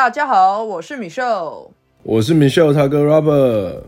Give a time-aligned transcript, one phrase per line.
[0.00, 1.70] 大家好，我是米秀，
[2.04, 3.82] 我是 Michelle 他哥 Robert。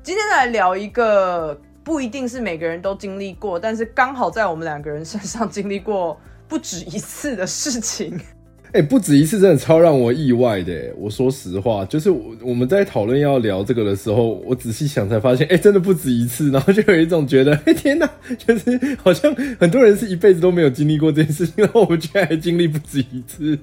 [0.00, 6.16] 今天来聊一个不一定是每个人都经历过，但是刚好在我们两个人身上经历过
[6.46, 8.16] 不止一次的事情。
[8.74, 10.94] 哎、不止一次，真的超让我意外的。
[10.96, 16.48] 我说实话，就是我我们在讨论要聊这个的时候，我仔细想才发现，哎、真的不止一次。
[16.52, 18.08] 然后就有一种觉得，哎、天哪，
[18.38, 23.58] 就是好像很多人是一辈子都没有经历过这件事情，然后我们居然还经历不止一次。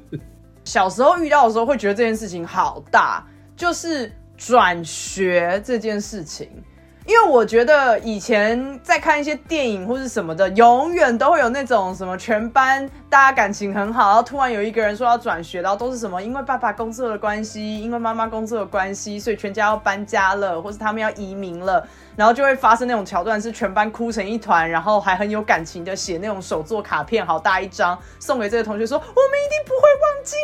[0.63, 6.49] 小时候遇到的时候会觉得这件事情好大，就是转学这件事情。
[7.05, 30.35] 因为我觉得以前在看一些电影或是什么的，永远都会有那种什么全班大家感情很好，然后突然有一个人说要转学，然后都是什么因为爸爸工作的关系，因为妈妈工作的关系，所以全家要搬家了，或是他们要移民了，然后就会发生那种桥段，是全班哭成一团，然后还很有感情的写那种手作卡片，好大一张送给这个同学说，我们一定不会忘记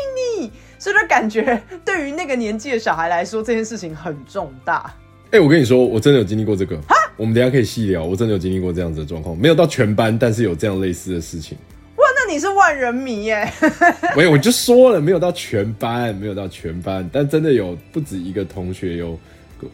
[0.42, 0.52] 你。
[0.78, 4.94] 所以就感觉 对于那个年纪的小孩来说，这件事情很重大。
[5.32, 6.80] 哎、我跟你说，我真的有经历过这个。
[7.16, 11.56] 我们等下可以细聊，我真的有经历过这样子的状况，没有到全班，但是有这样类似的事情。
[11.98, 13.48] 哇，那你是万人迷耶！
[14.18, 19.20] 没有，我就说了，没有到全班，没有到全班，但真的有不止一个同学有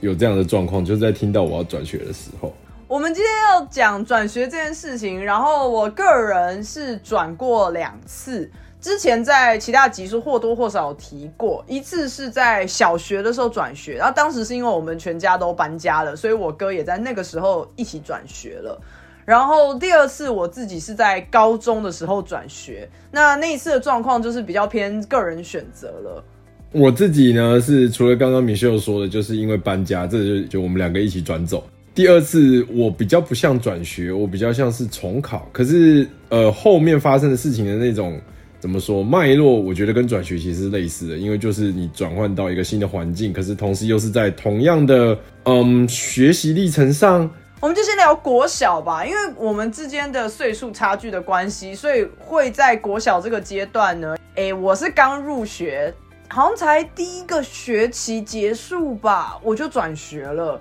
[0.01, 2.53] 有这样的状况，就是在听到我要转学的时候。
[2.87, 8.49] 我们今天要讲转学这件事情，然后我个人是转过两次，
[8.85, 18.79] 之前在其他集数或多或少有提过，一次是在小学的时候转学，然后当时是因为我们全家都搬家了，所以我哥也在那个时候一起转学了。
[19.25, 26.23] 然后第二次我自己是在高中的时候转学，那那一次的状况就是比较偏个人选择了。
[26.71, 31.67] 我自己呢是除了刚刚米秀说的，就是因为搬家，这就就我们两个一起转走。
[31.95, 35.49] 第二次我比较不像转学，我比较像是重考。
[35.51, 38.21] 可是呃后面发生的事情的那种
[38.65, 55.93] 怎么说脉络，我觉得跟转学其实是类似的，因为就是你转换到一个新的环境，可是同时又是在同样的嗯学习历程上，我们就先聊国小吧，因为我们之间的岁数差距的关系，所以会在国小这个阶段呢，诶，我是刚入学，
[56.27, 60.59] 好像才第一个学期结束吧，我就转学了，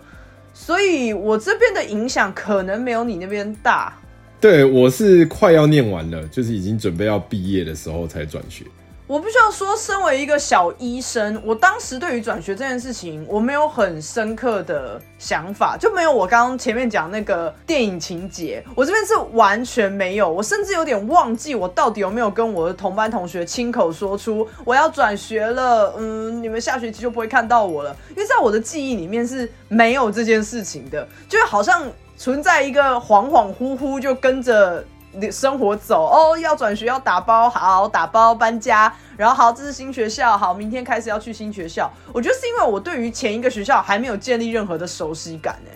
[0.53, 3.99] 所以我这边的影响可能没有你那边大。
[4.45, 8.67] 对我是快要念完了，就是已经准备要毕业的时候才转学。
[9.07, 34.85] 我不需要说，身为一个小医生，我当时对于转学这件事情，我没有很深刻的想法，就没有我刚刚前面讲那个电影情节，我这边是完全没有，我甚至有点忘记我到底有没有跟我的同班同学亲口说出我要转学了，嗯，你们下学期就不会看到我了，因为在我的记忆里面是没有这件事情的，就好像存在一个恍恍惚惚就跟着。
[35.31, 41.89] 生活走哦，要转学要打包，好打包搬家，然后好这是新学校，好明天开始要去新学校。
[42.13, 45.71] 我觉得是因为我对于前一个学校还没有建立任何的熟悉感呢。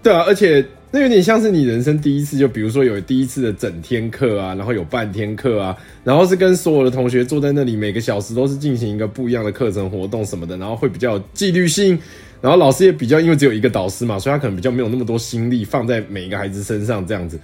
[0.00, 12.00] 对啊，而且那有点像是你人生第一次，就比如说有第一次的整天课啊，然后有半天课啊，然后是跟所有的同学坐在那里，每个小时都是进行一个不一样的课程活动什么的，然后会比较有纪律性，
[12.40, 17.38] 然后老师也比较因为只有一个导师嘛，所以他可能比较没有那么多心力放在每一个孩子身上这样子。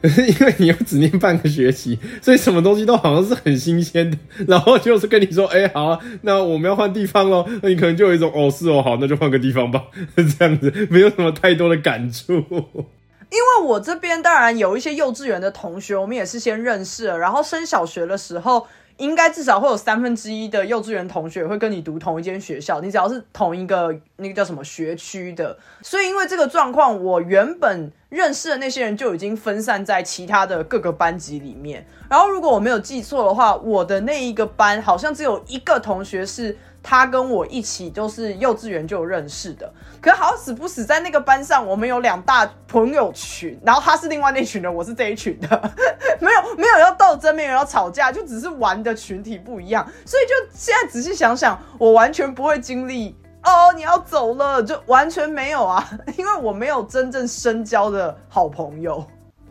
[0.02, 4.16] 因为你又只念半个学期，所以什么东西都好像是很新鲜的。
[4.46, 7.44] 然后就是跟你说，哎、好、那我们要换地方喽。
[7.60, 9.82] 那你可能就有一种，哦，是哦，好，那就换个地方吧，
[10.38, 12.32] 这样子，没有什么太多的感触。
[12.34, 31.86] 因为我这边当然有一些幼稚园的同学，我们也是先认识了，然后升小学的时候，应该至少会有三分之一的幼稚园同学会跟你读同一间学校，你只要是同一个那个叫什么学区的，所以因为这个状况，我原本认识的那些人就已经分散在其他的各个班级里面。
[32.10, 36.56] 然后如果我没有记错的话，我的那一个班好像只有一个同学是
[36.90, 39.70] 他跟我一起都是幼稚园就认识的，
[40.00, 45.72] 可好死不死在那个班上，我们有两大朋友群，然后他是另外那群人，我是这一群的，
[46.18, 53.14] 没有没有要斗争，没有要吵架，就只是玩的群体不一样，所以就现在仔细想想，我完全不会经历。
[53.42, 55.86] 哦，你要走了，就完全没有啊，
[56.16, 59.04] 因为我没有真正深交的好朋友。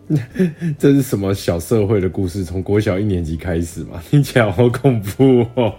[0.79, 2.43] 这是什么小社会的故事？
[2.43, 5.71] 从国小一年级开始嘛，听起来好恐怖哦。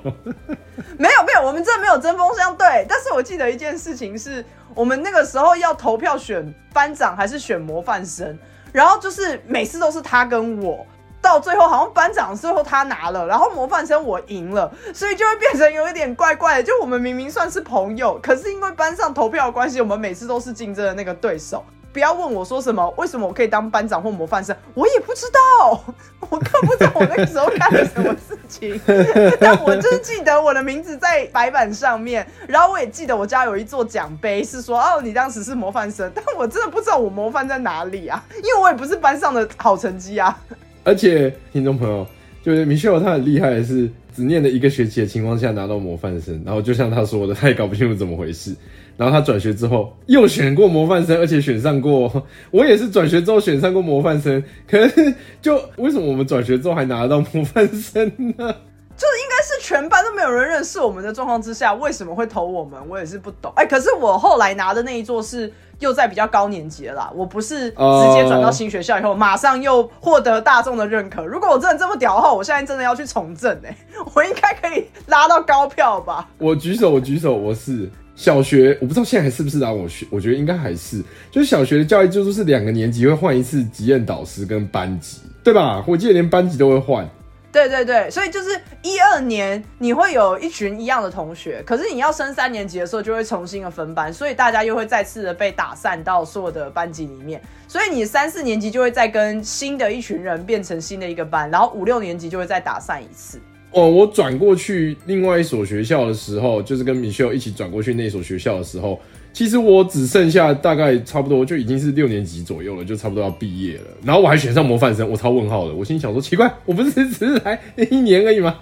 [0.97, 2.87] 没有没有，我们这没有针锋相对。
[2.89, 4.45] 但是我记得一件事情是，
[4.75, 8.39] 我们那个时候要投票选班长还是选模范生，
[8.73, 10.87] 然后就是每次都是他跟我。
[11.21, 16.63] 到最后好像班长最后他拿了，然后模范生我赢了，所以就会变成有一点怪怪的。
[16.63, 21.65] 就我们明明算是朋友，可是因为班上投票的关系，我们每次都是竞争的那个对手。
[21.99, 25.85] 不要问我说什么，为什么我可以当班长或模范生，我也不知道，
[26.31, 28.81] 我更不知道我那个时候干了什么事情，
[29.41, 40.41] 但我就是记得我的名字在白板上面，然后我也记得我家有一座奖杯，是说哦你当时是模范生，但我真的不知道我模范在哪里啊，因为我也不是班上的好成绩啊。
[40.85, 42.07] 而且听众朋友，
[42.45, 48.55] 就是米秀他很厉害的是，只念了一个学期的情况下拿到模范生，然后就像他说的，他也搞不清楚怎么回事。
[48.99, 52.13] 然后他转学之后又选过模范生，而且选上过。
[52.51, 58.05] 我也是转学之后选上过模范生，可是就为什么我们转学之后还拿得到模范生
[58.37, 58.55] 呢？
[58.99, 62.77] 就是应该是全班都没有人认识我们的状况之下，为什么会投我们？
[62.89, 63.53] 我也是不懂。
[63.55, 71.25] 哎，可是我后来拿的那一座是又在比较高年级了啦，我不是直接转到新学校以后马上又获得大众的认可。
[71.25, 73.77] 如果我真的这么屌的话，我现在真的要去从政哎，
[74.17, 76.29] 我应该可以拉到高票吧？
[76.39, 77.89] 我举手，我举手，我是。
[78.19, 79.71] 小学我不知道现在还是不是啊？
[79.71, 81.01] 我学我觉得应该还是，
[81.31, 85.85] 就是小学的教育制度是两个年级会换一次级任导师跟班级，对吧？
[85.87, 87.09] 我记得连班级都会换。
[87.53, 88.51] 对对对，所以就是
[88.83, 103.41] 一二年你会有一群一样的同学，可是你要升三年级的时候就会重新的分班，所以大家又会再次的被打散到所有的班级里面，所以你三四年级就会再跟新的一群人变成新的一个班，然后五六年级就会再打散一次。
[103.73, 109.01] 哦，我转过去另外一所学校的时候，就是跟米修一起转过去那所学校的时候。
[109.33, 113.85] 其实我只剩下大概差不多就已经是六年级左右了，就差不多要毕业了。
[114.05, 115.75] 然后我还选上模范生，我超问号的。
[115.75, 117.61] 我心想说，奇怪，我不是只是来
[117.91, 118.59] 一年而已吗？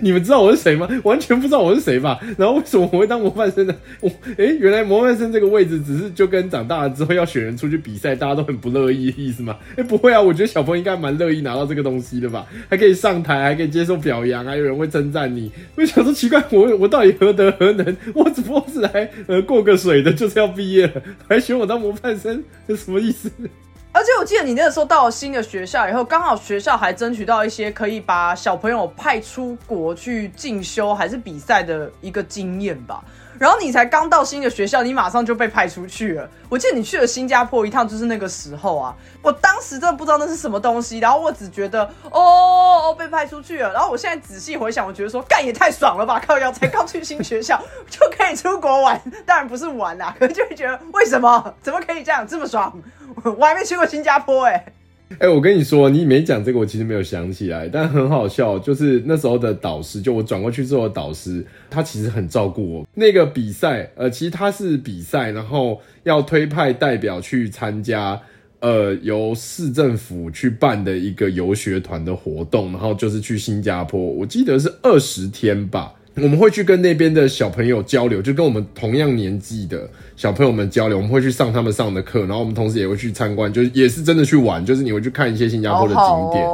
[0.00, 0.88] 你们知道我是谁吗？
[1.02, 2.18] 完全不知道我是谁吧？
[2.38, 3.74] 然后为什么我会当模范生呢？
[4.00, 9.58] 我哎，原来模范生这个位置只是就跟长大了之后要选人出去比赛，大家都很不乐意的意思吗？
[9.76, 12.46] 哎，不会啊，我觉得小朋友应该蛮乐意拿到这个东西的吧？
[12.70, 15.52] 还可以上台，还可以接受表扬，还有人会称赞你。
[15.76, 17.94] 我想说，奇怪，我我到底何德何能？
[18.14, 19.73] 我只不过是来呃过个。
[19.76, 23.30] 水的就是要毕业了，还选我当模范生，这什么意思？
[23.92, 33.04] 而且我记得你那个时候到了新的学校以后，刚好学校还争取到一些可以把小朋友派出国去进修还是比赛的一个经验吧。
[33.38, 36.28] 然后你才刚到新的学校，你马上就被派出去了。
[36.48, 38.94] 我记得你去了新加坡一趟，就是那个时候啊。
[39.22, 43.72] 我当时真的不知道那是什么东西，然后我只觉得哦被派出去了。
[43.72, 46.22] 然后我现在仔细回想，我觉得说干也太爽了吧！
[46.24, 52.72] 靠，要才刚去新学校就可以出国玩，当然不是玩啦，可能就会觉得为什么怎么可以这样这么爽？
[53.24, 54.64] 我还没去过新加坡哎。
[55.18, 62.86] 哎，我跟你说，你没讲这个，我其实没有想起来，但很好笑，就是那时候的导师，就我转过去之后的导师，他其实很照顾我。
[62.94, 68.20] 那个比赛，呃，其实他是比赛，然后要推派代表去参加，
[68.60, 75.94] 呃，由市政府去办的一个游学团的活动，然后就是去新加坡，我记得是二十天吧。
[76.16, 80.96] 我们会去跟那边的小朋友交流，就跟我们同样年纪的小朋友们交流。
[80.96, 86.48] 我们会去上他们上的课，然后我们同时也会去参观，就是也是真的去玩，就是你会去看一些新加坡的景点。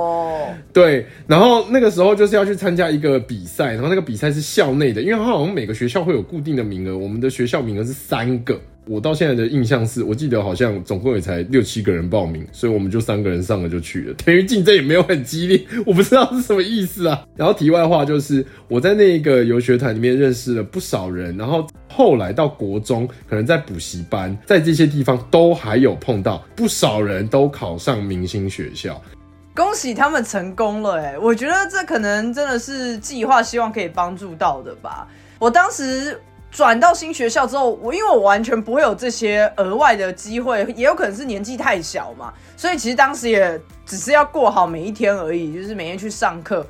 [0.72, 8.58] 对，然后那个时候就是要去参加一个比赛，然后那个比赛是校内的，因为它好像每个学校会有固定的名额，我们的学校名额是三个。
[8.90, 17.24] 我到现在的印象是，我记得好像总共也才六七个人报名，所以我们就三个人上了就去了，等于竞争也没有很激烈，我不知道是什么意思啊。
[17.36, 29.00] 然后题外话就是，我在那个游学团里面认识了不少人，然后后来到国中，可能在补习班，在这些地方都还有碰到不少人都考上明星学校，
[29.54, 31.16] 恭喜他们成功了哎！
[31.16, 35.06] 我觉得这可能真的是计划，希望可以帮助到的吧。
[35.38, 36.20] 我当时。
[36.50, 46.66] 转到新学校之后，我因为我完全不会有这些额外的机会，也有可能是年纪太小嘛，所以其实当时也只是要过好每一天而已，就是每天去上课。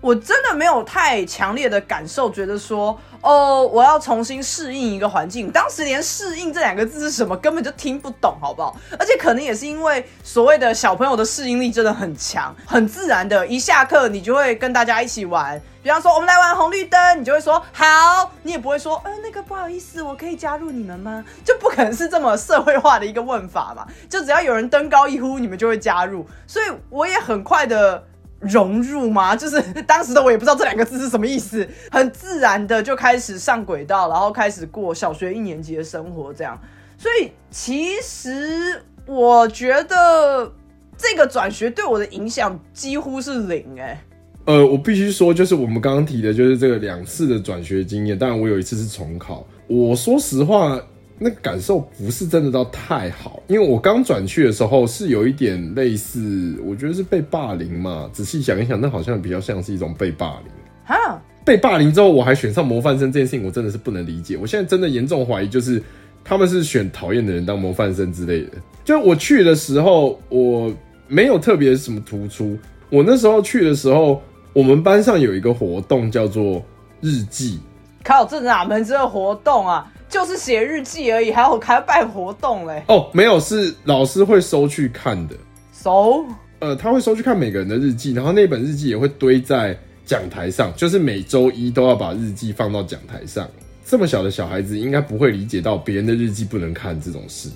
[0.00, 5.50] 我真的没有太强烈的感受，觉得说哦，我要重新适应一个环境。
[5.50, 8.76] 当时连“适应”这两个字是什么根本就听不懂，好不好？
[8.98, 15.58] 而且可能也是因为所谓的小朋友的适应力真的很强，很自然的，一下课你就会跟大家一起玩。
[15.84, 21.22] 比方说我们来玩红绿灯，你就会说好，你也不会说呃那个不好意思，我可以加入你们吗？
[21.44, 23.86] 就不可能是这么社会化的一个问法嘛。
[24.08, 26.26] 就只要有人登高一呼，你们就会加入。
[26.46, 28.02] 所以我也很快的。
[28.40, 29.34] 融入吗？
[29.36, 36.60] 就是当时的我也不知道这两个字是什么意思，很自然的就开始上轨道，然后开始过小学一年级的生活，这样。
[36.98, 40.52] 所以其实我觉得
[40.98, 43.98] 这个转学对我的影响几乎是零哎。
[44.44, 49.46] 呃，我必须说，就是我们刚刚提的，就是这个两次的转学经验，当然我有一次是重考。
[49.66, 50.80] 我说实话。
[51.16, 58.10] 那感受不是真的到太好，因为我刚转去的时候是有一点类似，我觉得是被霸凌嘛。
[58.12, 60.52] 仔细想一想，那好像比较像是一种被霸凌。
[60.84, 64.36] 哈，被霸凌之后我还选上模范生这件事情，我真的是不能理解。
[64.36, 65.80] 我现在真的严重怀疑，就是
[66.24, 68.50] 他们是选讨厌的人当模范生之类的。
[68.84, 70.74] 就我去的时候，我
[71.06, 72.58] 没有特别什么突出。
[72.90, 74.20] 我那时候去的时候。
[74.54, 76.64] 我们班上有一个活动叫做
[77.00, 77.58] 日记，
[78.04, 79.92] 靠，这哪门子的活动啊？
[80.08, 82.84] 就是写日记而已，还有还要办活动嘞？
[82.86, 85.34] 哦，没有，是老师会收去看的。
[85.72, 86.24] 收？
[86.60, 93.48] 呃，他会收去看每个人的日记，然后那本日记也会堆在讲台上，就是每周一都要把日记放到讲台上。
[93.84, 97.50] 这么小的小孩子应该不会理解到别人的日记不能看这种事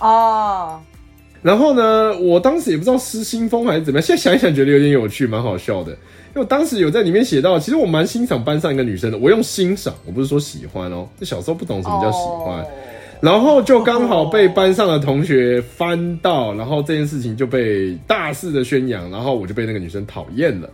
[0.00, 0.80] 哦。
[1.42, 5.96] 然后呢，我当时也不知道失心疯还是怎么样，现在想一想觉得有点有趣，蛮好笑的。
[6.30, 9.18] 因为我当时有在里面写到，其实我蛮欣赏班上一个女生的。
[9.18, 11.08] 我用欣赏，我不是说喜欢哦。
[11.18, 12.64] 就小时候不懂什么叫喜欢，
[13.20, 20.70] 然后就刚好被班上的同学翻到，然后这件事情就被大肆的宣扬，然后我就被那个女生讨厌了。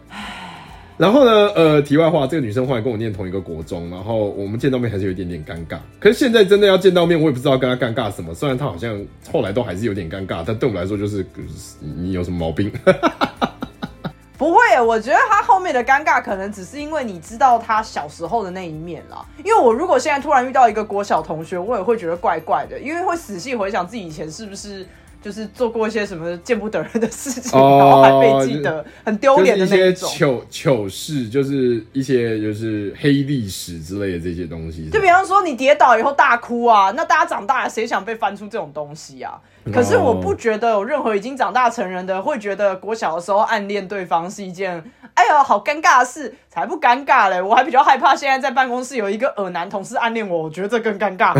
[0.99, 5.79] 然后呢，呃，题外话，这个女生后来跟我念同一个国中，然后我们见到面还是有一点点尴尬。
[6.01, 8.33] 可是现在真的要见到面，我也不知道跟她尴尬什么。
[8.33, 8.99] 虽然她好像
[9.31, 11.25] 后来都还是有点尴尬，但对我们来说就是
[11.81, 12.71] 你有什么毛病？
[14.47, 19.27] 不会，我觉得他后面的尴尬可能只是因为你知道他小时候的那一面了。
[19.39, 24.87] 因为我如果现在突然遇到一个国小同学，我也会觉得怪怪的，因为会仔细回想自己以前是不是。
[25.23, 34.89] 就是做过一些什么见不得人的事情，然后还被记得，很丢脸的那种糗糗事，就是一些就是黑历史之类的这些东西。
[34.89, 39.41] 就比方说你跌倒以后大哭啊，那大家长大了谁想被翻出这种东西啊？
[39.73, 44.83] 可是我不觉得有任何已经长大成人的会觉得国小的时候暗恋对方是一件。
[45.15, 47.41] 哎呀，好尴尬的事，才不尴尬嘞！
[47.41, 51.33] 我还比较害怕，现在在办公室有一个耳男同事暗恋我，我觉得这更尴尬。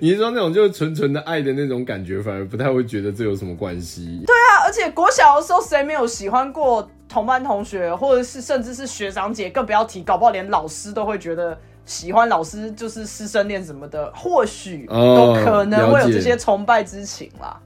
[0.00, 4.24] 你是说那种就是纯纯的爱的那种感觉，反而不太会觉得这有什么关系？
[4.26, 17.58] 对啊，而且国小的时候谁没有喜欢过同班同学，或者是甚至是学长姐，更不要提，搞不好连老师都会觉得喜欢老师就是师生恋什么的，或许都可能会有这些崇拜之情啦。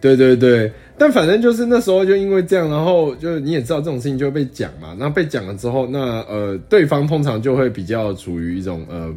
[0.00, 4.96] 对对对，但反正就是那时候就因为这样，然后就你也知道这种事情就会被讲嘛。
[4.98, 9.12] 那被讲了之后，那呃对方通常就会比较处于一种呃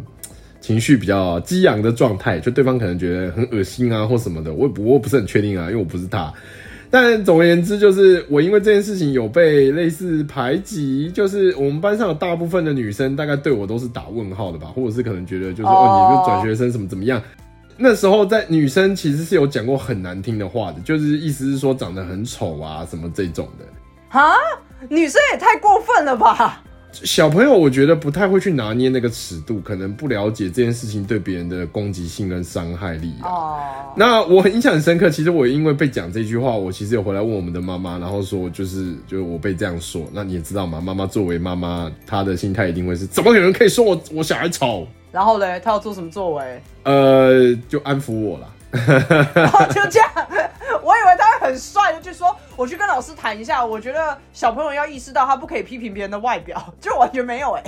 [0.59, 4.53] 情绪比较激昂的状态，就对方可能觉得很恶心啊或什么的。
[4.53, 6.31] 我不我不是很确定啊，因为我不是他。
[6.93, 17.19] 但总而言之，就是我因为这件事情有被类似排挤，就是我们班上有大部分的女生大概对我都是打问号的吧，或者是可能觉得就是哦你就转学生什么怎么样。
[17.77, 23.65] 那时候在女生其实是有讲过很难听的话的，就是意思是说长得很丑啊什么这种的。
[24.19, 24.35] 啊，
[24.87, 26.63] 女生也太过分了吧！
[26.93, 33.27] 小朋友我觉得不太会去拿捏那个尺度，可能不了解这件事情对别人的攻击性跟伤害力啊。
[33.27, 33.59] 哦。
[33.97, 40.79] 那我很印象很深刻，其实我因为被讲这句话，我其实有回来问我们的妈妈，然后说就是就是我被这样说，那你也知道嘛？
[40.79, 44.87] 妈妈作为妈妈，她的心态一定会是怎么有人可以说我我小孩丑？
[45.11, 46.61] 然后嘞，她要做什么作为？
[46.83, 48.47] 呃，就安抚我了。
[49.35, 50.09] 然后就这样，
[50.83, 53.63] 我以为他会很帅的，就说我去跟老师谈一下。
[53.63, 57.63] 我觉得小朋友要意识到，他不可以批评别人的外表， 就完全没有哎。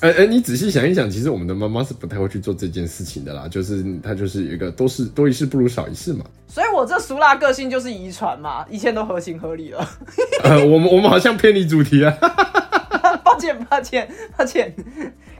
[0.00, 3.46] 哎哎，你仔细想一想，其实我们的妈妈是不太会去做这件事情的啦。
[3.48, 6.24] 就是她就是一个都是多一事不如少一事嘛。
[6.48, 9.88] 所以我这俗辣个性就是遗传嘛，一切都合情合理了。
[10.42, 12.12] 呃，我们我们好像偏离主题啊。
[13.22, 14.74] 抱歉抱歉抱歉。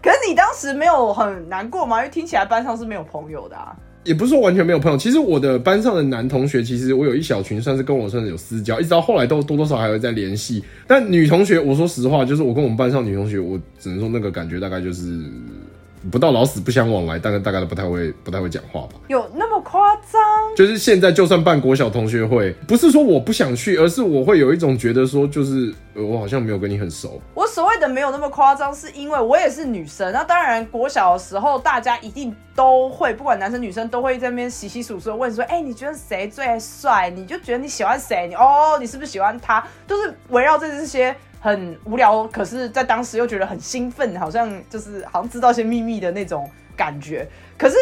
[0.01, 1.99] 可是你当时没有很难过吗？
[1.99, 3.77] 因为听起来班上是没有朋友的啊。
[4.05, 10.63] 也不是说完全没有朋友，其实我的班上的男同学，其实我有一小群算是跟我算是有私交，一直到后来都多多少还会在联系。
[10.87, 15.19] 但女同学，我说实话，就是我跟我们班上女同学，我只能说那个感觉大概就是。
[16.11, 18.95] 不到老死不相往来，大概大概都不太会不太会讲话吧？
[19.09, 20.21] 有那么夸张？
[20.57, 27.21] 就是现在就算办国小同学会，不是说我不想去，而是我会有一种觉得说，就是我好像没有跟你很熟。
[27.35, 30.13] 我所谓的没有那么夸张，是因为我也是女生。
[30.13, 37.11] 那当然，国小的时候大家一定都会，不管男生女生都会在那边洗洗数数问说：“哎，你觉得谁最帅？
[37.15, 38.27] 你就觉得你喜欢谁？
[38.29, 41.15] 你哦，你是不是喜欢他？”都是围绕着这些。
[41.43, 47.29] 很无聊，可是，在当时又觉得很兴奋，好像就是好像知道些秘密的那种感觉。
[47.59, 47.75] 可是，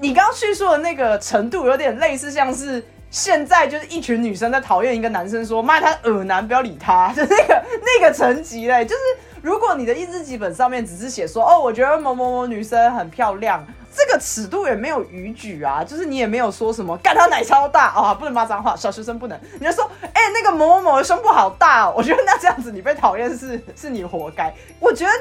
[0.00, 7.64] 你刚刚叙述的那个程度，有点类似，像是现在就是一群女生在讨厌一个男生，说骂他恶男，不要理他，就那个
[8.00, 8.84] 那个层级嘞。
[8.84, 9.00] 就是
[9.42, 13.62] 如果你的日记本上面只是写说，哦，我觉得某某某女生很漂亮。
[13.94, 19.38] 这个尺度也没有逾矩啊，就是你也没有说什么干他奶超大啊，不能骂脏话，小学生不能。
[19.60, 24.50] 你就说，哎，那个某某某的胸部好大，哦，我觉得那这样子你被讨厌是是你活该。
[24.80, 25.12] 我觉得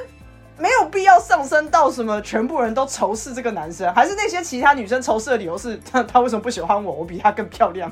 [0.57, 7.91] 没有必要上升到什么全部人都仇视这个男生，还是那些其他女生仇视的理由是他他为什么不喜欢我，我比他更漂亮。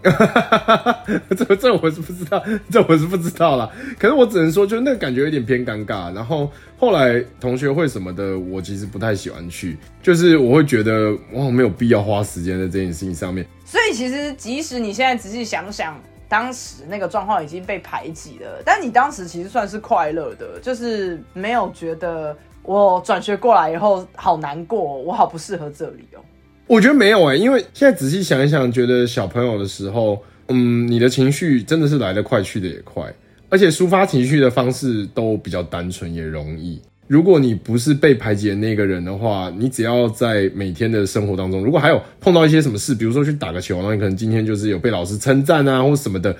[1.36, 3.70] 这这我是不知道，这我是不知道了。
[3.98, 6.14] 可是我只能说，就那个感觉有点偏尴尬。
[6.14, 13.46] 然后后来同学会什么的，我其实不太喜欢去，就是我会觉得我没有必要花时间在这件事情上面。
[13.64, 26.20] 所以其实即使你现在仔细想想，当时那个状况已经被排挤了，但你当时其实算是快乐的，就是没有觉得我转学过来以后好难过，我好不适合这里哦。
[26.68, 33.02] 我觉得没有哎，因为现在仔细想一想，觉得小朋友的时候，嗯，你的情绪真的是来得快，去的也快，
[33.48, 36.78] 而且抒发情绪的方式都比较单纯，也容易。
[37.06, 46.36] 如果你不是被排挤的那个人的话，你只要在每天的生活当中，如果还有碰到一些什么事，比如说去打个球，那你可能今天就是有被老师称赞啊，或什么的，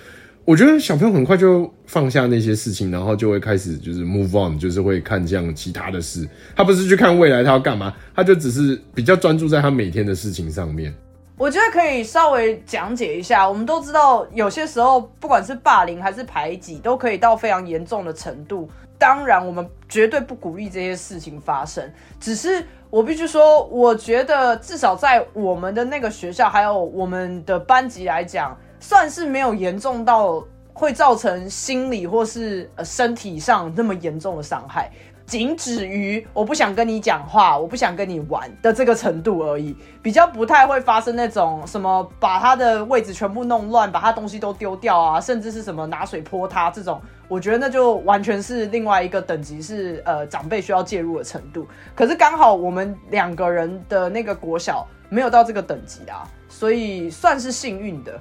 [0.49, 6.27] 我觉得小朋友很快就放下那些事情，然后就会开始就是 move on，就是会看这样其他的事。
[6.57, 10.91] 他不是去看未来他要干嘛，他就只是比较专注在他每天的事情上面。
[11.37, 13.47] 我觉得可以稍微讲解一下。
[13.47, 18.67] 我们都知道，有些时候不管是霸凌还是排挤，都可以到非常严重的程度。
[18.99, 21.85] 当然，我们绝对不鼓励这些事情发生。
[22.19, 34.91] 只是我必须说，我觉得至少在我们的那个学校，还有我们的班级来讲，算是没有严重到会造成心理或是呃身体上那么严重的伤害。
[35.27, 51.69] 仅止于我不想跟你讲话，我不想跟你玩的这个程度而已，比较不太会发生那种什么把他的位置全部弄乱，把他东西都丢掉啊，甚至是什么拿水泼他这种，我觉得那就完全是另外一个等级，是呃长辈需要介入的程度。
[51.95, 58.19] 可是刚好我们两个人的那个国小没有到这个等级啊，所以算是幸运的。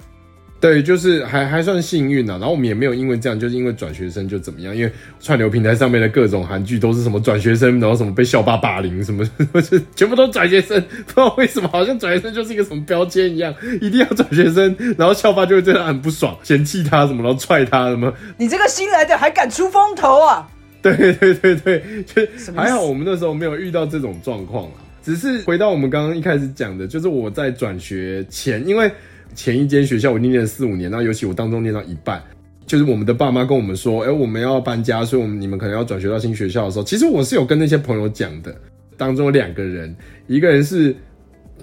[0.59, 9.23] 对，就是还还算幸运呐，然后我们也没有因为这样，就是因为转学生就怎么样，因为串流平台上面的各种韩剧都是什么转学生，然后什么被校霸霸凌什么，
[9.95, 18.11] 全部都转学生，不知道为什么，好像转学生就是一个什么标签一样，一定要转学生，然后校霸就会对他很不爽，嫌弃他什么，然后踹他什么。
[18.37, 20.49] 你这个新来的还敢出风头啊？
[20.81, 28.91] 对对对对，就还好我们那时候没有遇到这种状况啊，只是回到我们刚刚一开始讲的，就是我在转学前，因为。
[29.37, 32.19] 前一间学校我念了四五年，那尤其我当中念到一半，
[32.65, 38.53] 就是我们的爸妈跟我们说，哎，我们要搬家，所以我们你们可能要转学到新学校的时候，其实我是有跟那些朋友讲的。
[38.97, 39.95] 当中有两个人，
[40.25, 40.95] 一个人是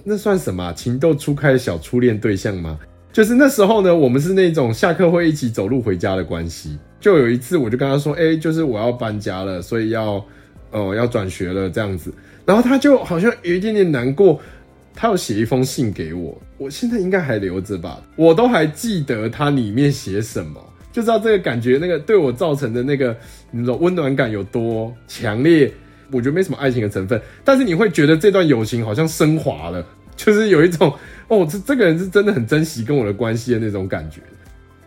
[0.05, 2.79] 那算什么情窦初开的小初恋对象吗？
[3.13, 6.79] 就是那时候呢，我们是那种下课会一起走路回家的关系。
[7.01, 10.25] 就有一次，我就跟他说，哎，就是我要搬家了，所以要
[10.71, 12.15] 呃要转学了这样子，
[12.47, 14.41] 然后他就好像有一点点难过。
[14.95, 23.17] 他有写一封信给我，我现在应该还留着吧，我都还记得他里面写什么，就知道这个感觉，那个对我造成的那个
[23.51, 25.73] 那种温暖感有多强烈。
[26.13, 30.93] 我觉得没什么爱情的成分，但是你会觉得这段友情好像升华了，就是有一种
[31.27, 34.21] 哦，这这个人是真的很珍惜跟我的关系的那种感觉。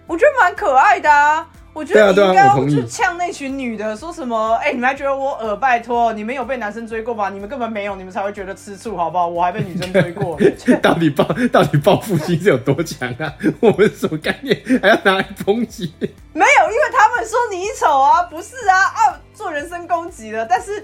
[0.06, 1.46] 我觉得蛮可爱的啊。
[1.78, 4.56] 我觉得你应该要去呛那群女的，说什么？
[4.56, 5.56] 哎，你们还觉得我耳？
[5.58, 7.30] 拜托，你们有被男生追过吗？
[7.30, 9.28] 你们根本没有，你们才会觉得吃醋，好不好？
[9.28, 10.36] 我还被女生追过。
[10.82, 13.32] 到底报到底报复心是有多强啊？
[13.62, 14.60] 我们什么概念？
[14.82, 15.94] 还要拿来抨击？
[16.34, 20.48] 没有，因为他们说你丑啊，不是啊啊，做人身攻击了。
[20.50, 20.84] 但是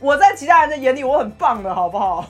[0.00, 2.26] 我在其他人的眼里，我很棒的，好不好？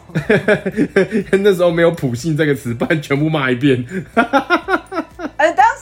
[1.30, 3.86] 那时候没有普信这个词，不然全部骂一遍。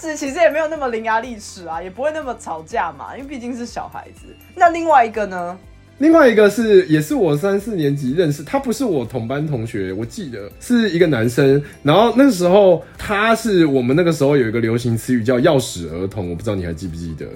[0.01, 4.35] 哎，当时其实也没有那么伶牙俐齿啊，也不会那么吵架嘛，因为毕竟是小孩子。
[4.55, 5.57] 那另外一个呢？
[5.99, 11.63] 另外一个是，也是我三四年级认识，他不是我同班同学，我记得是一个男生。
[11.83, 17.27] 然后那时候他是我们那个时候有一个流行词语叫“钥匙儿童”，我不知道你还记不记得？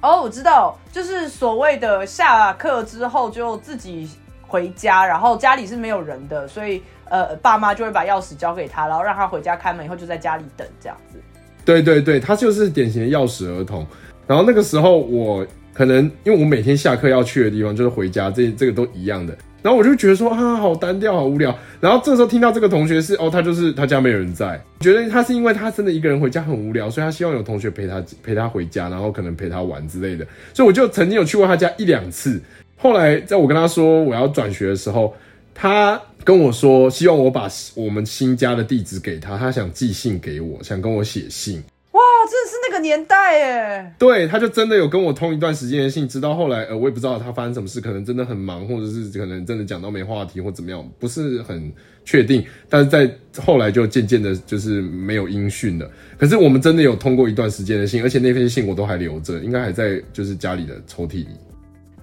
[0.00, 4.08] 哦，我知道，就是所谓的下课之后就自己
[4.46, 11.20] 回家，然后家里是没有人的，所以呃，爸妈就会把钥匙交给他，然后让他回家开门以后就在家里等这样子。
[11.66, 13.86] 对对对，他就是典型的钥匙儿童。
[14.26, 19.36] 然后那个时候，我可能因为我每天下课要去的地方就是回家，这这个都一样的。
[19.62, 21.52] 然后我就觉得说啊，好单调，好无聊。
[21.80, 30.24] 然后这时候听到这个同学是哦，他就是他家没有人在，觉得他是因为他真的一个人回家很无聊，所以他希望有同学陪他陪他回家，然后可能陪他玩之类的。
[30.54, 32.40] 所以我就曾经有去过他家一两次。
[32.76, 35.12] 后来在我跟他说我要转学的时候，
[35.52, 36.00] 他。
[36.26, 41.62] 跟我说，希望我把我们新家的地址给他，他想寄信给我，想跟我写信。
[41.92, 43.94] 哇，真的是那个年代耶！
[43.96, 51.72] 对，他就真的有跟我通一段时间的信，直到后来，呃，我也不知道他发生什么事，可能真的很忙，或者是可能真的讲到没话题或怎么样，不是很
[52.04, 52.44] 确定。
[52.68, 53.08] 但是在
[53.40, 55.88] 后来就渐渐的，就是没有音讯了。
[56.18, 61.28] 可是我们真的有通过一段时间的信，而且那封信我都还留着，应该还在就是家里的抽屉里。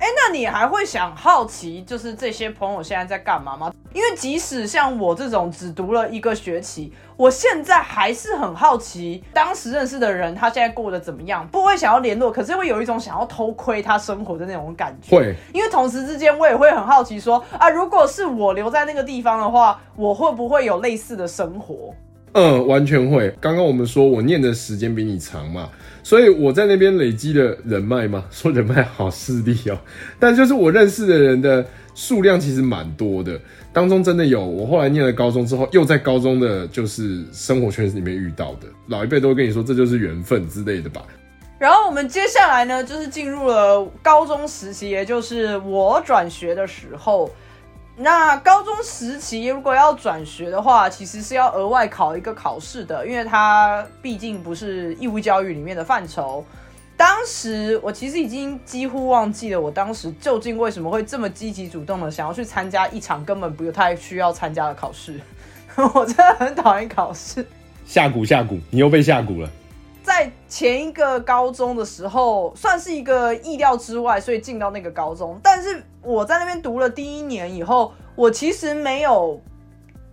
[0.04, 3.74] 哎，那你还会想好奇，就是这些朋友现在在干嘛吗？
[3.94, 11.48] 因为即使像我这种只读了一个学期，我现在还是很好奇，当时认识的人他现在过得怎么样？
[11.48, 15.16] 不会想要联络，可是会有一种想要偷窥他生活的那种感觉。
[15.16, 21.96] 会，因为同时之间我也会很好奇，说啊，如果是我留在那个地方的话，我会不会有类似的生活？
[22.34, 23.30] 嗯，完全会。
[23.39, 25.70] 刚刚我们说我念的时间比你长嘛，
[26.04, 29.80] 所以我在那边累积的人脉嘛， 说人脉好势利哦，
[30.20, 33.39] 但就是我认识的人的数量其实蛮多的，
[33.72, 41.02] 当中真的有我后来念了高中之后，又在高中的就是生活圈子里面遇到的，老一辈都会跟你说这就是缘分之类的吧。
[41.58, 47.32] 然后我们接下来呢，就是进入了高中时期，也就是我转学的时候。
[47.96, 56.44] 那高中时期如果要转学的话，其实是要额外考一个考试的，因为它毕竟不是义务教育里面的范畴。
[56.98, 65.20] 当时我其实已经几乎忘记了，我当时究竟为什么会这么积极主动的想要去参加一场根本不太需要参加的考试。
[65.94, 67.46] 我真的很讨厌考试，
[67.86, 69.50] 下蛊下蛊，你又被下蛊了。
[70.54, 75.36] 前一个高中的时候，算是一个意料之外，所以进到那个高中。
[75.42, 79.42] 但是我在那边读了第一年以后，我其实没有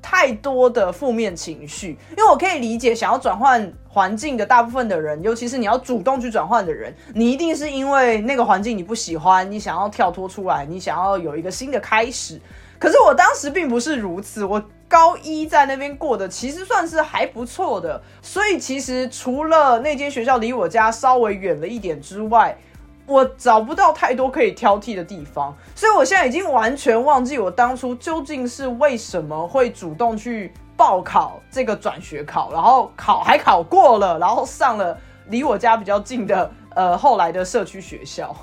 [0.00, 12.40] 太多的负面情绪，因为我可以理解想要转换环境的大部分的人，尤其是你要主动去转换的人，你一定是因为那个环境你不喜欢，你想要跳脱出来，你想要有一个新的开始。
[12.81, 14.61] 可是我当时并不是如此，我。
[14.90, 22.59] 高一在那边过的其实算是还不错的，所以其实除了那间学校离我家稍微远了一点之外，
[23.07, 25.57] 我找不到太多可以挑剔的地方。
[25.77, 38.35] 所以我现在已经完全忘记我当初究竟是为什么会主动去报考这个转学考，然后考还考过了，然后上了离我家比较近的呃后来的社区学校。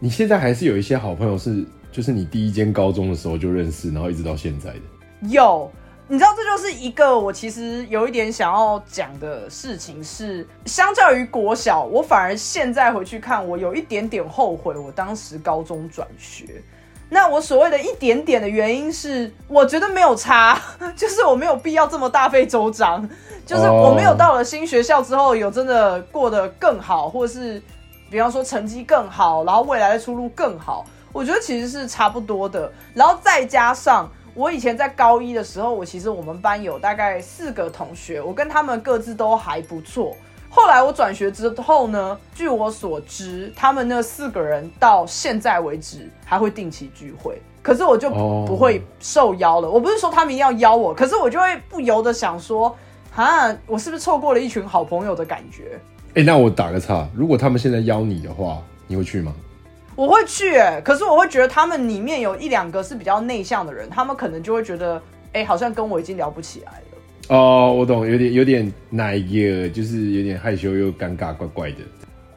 [0.00, 4.80] 你现在还是有一些好朋友是，就是你第一间高中的时候就认识，然后一直到现在的
[5.28, 5.70] 有。
[6.08, 16.44] 你知道，这就是一个我其实有一点想要讲的事情，是相较于国小，我反而现在回去看，我有一点点后悔，我当时高中转学。
[17.08, 20.60] 那我所谓的一点点的原因是，我觉得没有差，
[20.96, 23.08] 就是我没有必要这么大费周章，
[23.46, 27.62] 就是我没有到了新学校之后有真的过得更好，或者是
[28.10, 32.70] 比方说成绩更好，然后未来的出路更好，我觉得其实是差不多的。
[32.92, 34.06] 然后再加上。
[34.36, 40.12] 我以前在高一的时候，我其实我们班有大概四个同学，我跟他们各自都还不错。
[40.50, 49.70] 后来我转学之后呢，据我所知，他们那四个人到现在为止还会定期聚会，可是我就不会受邀了。
[49.70, 52.76] 我不是说他们一定要邀我，可是我就会不由得想说，
[53.14, 55.78] 啊，我是不是错过了一群好朋友的感觉？
[56.16, 59.32] 哎，那我打个岔，如果他们现在邀你的话，你会去吗？
[59.96, 65.00] 我会去，哎，可是我会觉得他们里面有一两个是比较内向的人，他们可能就会觉得，
[65.32, 67.36] 哎，好像跟我已经聊不起来了。
[67.36, 71.78] 哦，我懂，有点有点奶个，就是有点害羞又尴尬，怪怪的。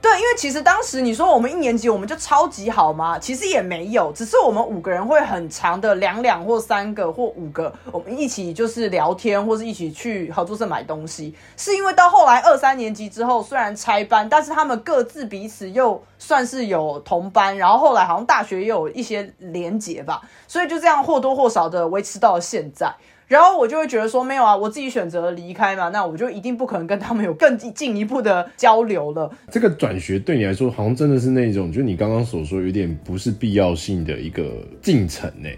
[0.07, 3.19] 对，因为其实当时你说我们一年级我们就超级好吗？
[3.19, 11.35] 其实也没有，只是我们五个人会很长的两两或三个或五个，我们一起就是聊天，或是一起去合作社买东西。
[11.57, 22.89] 是因为到后来二三年级之后，虽然拆班，但是他们各自彼此又算是有同班，然后后来好像大学也有一些连结吧，所以就这样或多或少的维持到了现在。
[23.27, 29.29] 然后我就会觉得说没有啊，我自己选择了离开嘛，那我就一定不可能跟他们有更进一步的交流了。
[29.51, 34.49] 这个转学对你来说，好像真的是那种，就你刚刚所说，有点不是必要性的一个
[34.81, 35.49] 进程呢。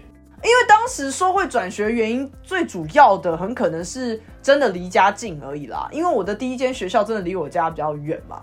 [0.42, 5.88] 因为当时说会转学原因，最主要的很可能是真的离家近而已啦。
[5.92, 8.42] 因为我的第一间学校真的离我家比较远嘛，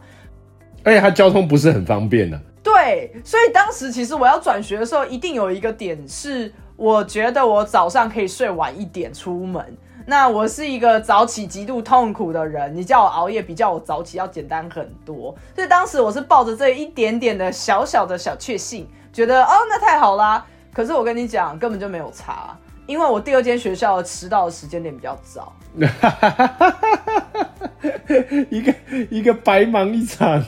[0.84, 2.40] 而且它交通不是很方便呢。
[2.63, 6.50] 对，所以当时其实我要转学的时候，一定有一个点是。
[6.78, 9.76] 我觉得我早上可以睡晚一点出门。
[10.06, 15.36] 那我是一个早起极度痛苦的人，你叫我熬夜比叫我早起要简单很多。
[15.54, 20.46] 所以当时我是抱着这一点点的小小的小确幸，觉得哦那太好啦。
[20.72, 25.52] 可是我跟你讲，根本就没有差，因为我第二间学校迟到的时间点比较早。
[28.50, 28.74] 一个
[29.10, 30.42] 一个白忙一场。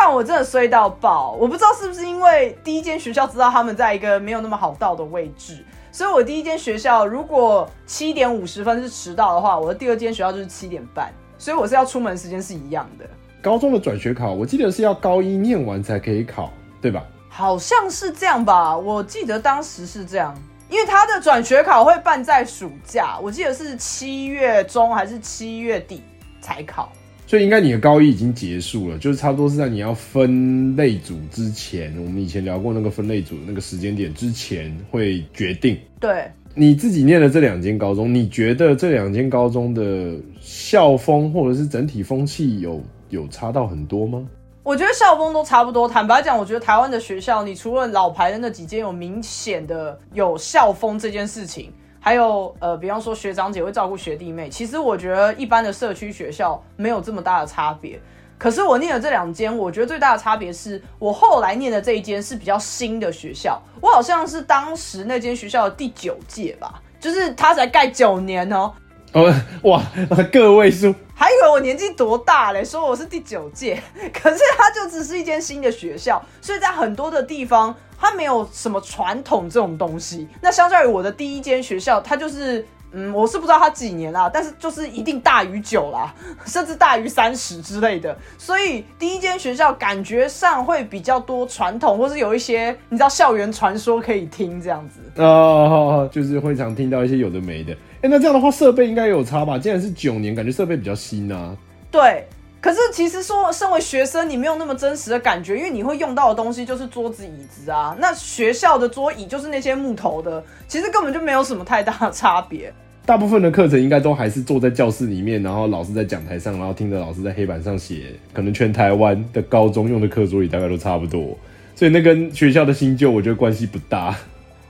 [0.00, 13.04] 但我真的衰到爆，我不知道是不是因为第一间学校知道他们在一个没有那么好到的位置，所以我第一间学校如果七点五十分是迟到的话，我的第二间学校就是七点半，所以我是要出门时间是一样的。
[13.42, 17.02] 高中的转学考，我记得是要高一念完才可以考，对吧？
[17.28, 20.32] 好像是这样吧，我记得当时是这样，
[20.70, 26.04] 因为他的转学考会办在暑假，我记得是七月中还是七月底
[26.40, 26.90] 才考。
[27.28, 35.78] 所以应该你的高一已经结束了，就是差不多是在你要分类组之前，我们以前聊过那个分类组那个时间点之前会决定。
[36.00, 44.26] 对，你自己念的这两间高中，你觉得这两间高中的校风或者是整体风气有有差到很多吗？
[44.62, 45.86] 我觉得校风都差不多。
[45.86, 51.70] 坦白讲，我觉得台湾的学校，你除了老牌的那几间有明显的有校风这件事情。
[52.00, 58.00] 还有呃，比方说学长姐会照顾学弟妹，其实我觉得一般的社区学校没有这么大的差别。
[58.38, 68.72] 可是我念的这两间，我觉得最大的差别是我后来念的这一间是比较新的学校，我好像是当时那间学校的第九届吧，就是它才盖九年哦。
[69.12, 69.82] 哦，哇，
[70.30, 73.82] 个位数，还以为我年纪多大嘞，说我是第九届，
[74.14, 80.28] 可是它就只是一间新的学校，所以在很多的地方它没有什么传统这种东西。
[80.40, 82.64] 那相较于我的第一间学校，它就是。
[82.90, 86.10] 嗯，我是不知道它几年啦，但是就是一定大于九啦，
[86.46, 88.16] 甚至大于三十之类的。
[88.38, 95.00] 所以第一间学校感觉上会比较多传统，或是有一些你知道校园传说可以听这样子。
[95.22, 97.76] 哦，就是会常听到一些有的没的。
[98.00, 99.58] 哎，那这样的话设备应该有差吧？
[99.58, 101.56] 既然是九年，感觉设备比较新啊。
[101.90, 102.24] 对。
[102.60, 107.96] 可是其实说，身为学生，你没有那么真实的感觉，因为你会用到的东西就是桌子、椅子啊。
[108.00, 112.72] 那学校的桌椅就是那些木头的，其实根本就没有什么太大的差别。
[113.06, 118.06] 大部分的课程应该都还是坐在教室里面，然后老师在讲台上，然后听着老师在黑板上写。
[118.32, 121.38] 可能全台湾的高中用的课桌椅大概都差不多，
[121.76, 124.16] 所以那跟学校的新旧，我觉得关系不大。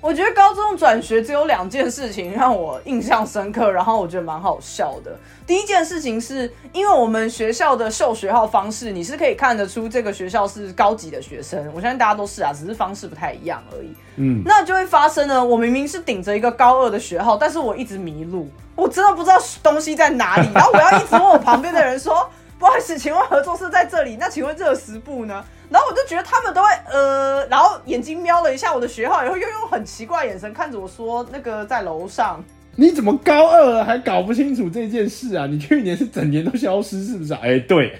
[0.00, 5.18] 我觉得高中转学只有两件事情让我印象深刻，然后我觉得蛮好笑的。
[5.46, 11.70] 第一件事情是因为我们学校的授学号方式，你是可以看得出这个学校是高级的学生。
[11.74, 13.92] 我相信大家都是啊，只是方式不太一样而已。
[14.16, 15.44] 嗯，那就会发生呢。
[15.44, 20.48] 我明明是顶着一个高二的学号，但是我一直迷路，我真的不知道东西在哪里。
[20.54, 24.16] 然后我要一直问我旁边的人说：“不好意思，请问合作社在这里？
[24.16, 32.42] 那请问这有十部呢？”然后我就觉得他们都会呃，然后眼睛瞄了一下我的学号，然后又用很奇怪眼神看着我说：“那个在楼上。”
[32.74, 35.46] 你怎么高二了还搞不清楚这件事啊？
[35.46, 37.34] 你去年是整年都消失是不是？
[37.34, 37.98] 哎，对。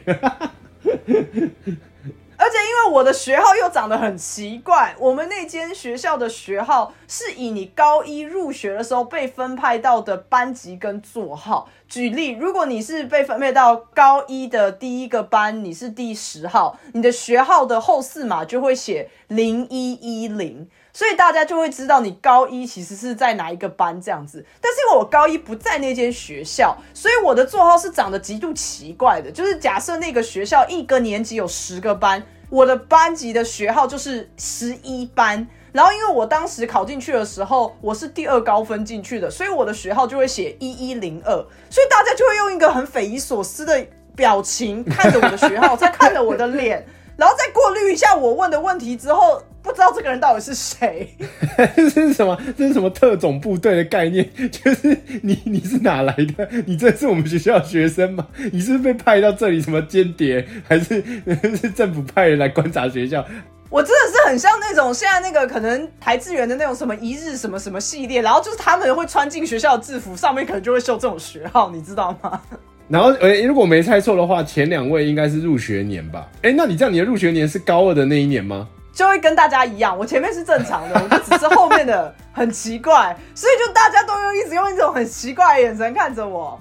[2.39, 11.69] 而且因为我的学号又长得很奇怪，我们那间学校的学号是以你高一入学的时候被分派到的班级跟座号。
[11.89, 20.69] 举例，如果你是被分配到高一的第一个班，你是第十号，你的学号的后四码就会写零一一零。
[20.99, 29.31] 所以大家就会知道你高一其实是在哪一个班这样子，但是因为我高一不在那间学校，所以我的座号是长得极度奇怪的。
[29.31, 35.47] 就是假设那个学校一个年级有十个班，我的班级的学号就是十一班。
[35.71, 41.33] 然后因为我当时考进去的时候，我是第二高分进去的，所以我的学号就会写一一零二。
[41.71, 46.85] 所以大家就会用一个很匪夷所思的表情看着我的学号，再看着我的脸，
[47.17, 49.41] 然后再过滤一下我问的问题之后。
[49.69, 51.15] 不知道这个人到底是谁？
[51.77, 52.37] 这是什么？
[52.57, 54.27] 这是什么特种部队的概念？
[54.51, 56.49] 就是你你是哪来的？
[56.65, 58.27] 你这是我们学校的学生吗？
[58.51, 60.47] 你是被派到这里什么间谍？
[60.67, 61.05] 还是
[61.61, 63.23] 是政府派人来观察学校？
[63.69, 72.41] 我真的是很像那种现在那个可能台资源的那种什么一日什么什么系列，然后就是他们会穿进学校的制服，上面可能就会绣这种学号，你知道吗？
[72.89, 76.27] 然后诶，如果没猜错的话，前两位应该是入学年吧？
[76.41, 78.67] 哎，那你这样你的入学年是高二的那一年吗？
[78.99, 86.61] 就会跟大家一样，我前面是正常的， 我就只是后面的很奇怪，所以就大家都用一直用一种很奇怪的眼神看着我。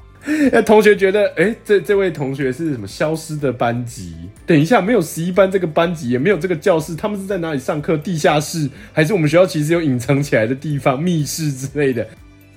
[0.51, 4.29] 那同学觉得，哎，这这位同学是什么消失的班级？
[4.45, 7.97] 等一下，没有十一班这个班级，也没有这个教室，他们是在哪里上课？
[7.97, 12.07] 地下室还是我们学校其实有隐藏起来的地方，密室之类的？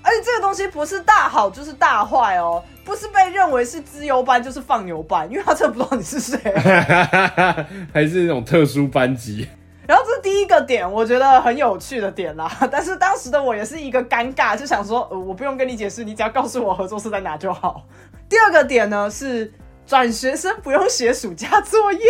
[0.02, 6.38] 而且这个东西不是大好就是大坏哦，不是被认为是资优班就是放牛班，因为他真的不知道你是谁，
[7.94, 9.48] 还是那种特殊班级。
[10.40, 12.50] 一个点，我觉得很有趣的点啦。
[12.70, 17.84] 但是当时的我也是一个尴尬，就想说，呃，我不用跟你解释，你只要告诉我合作社在哪就好。
[18.28, 19.52] 第二个点呢是
[19.86, 22.00] 转学生不用写暑假作业。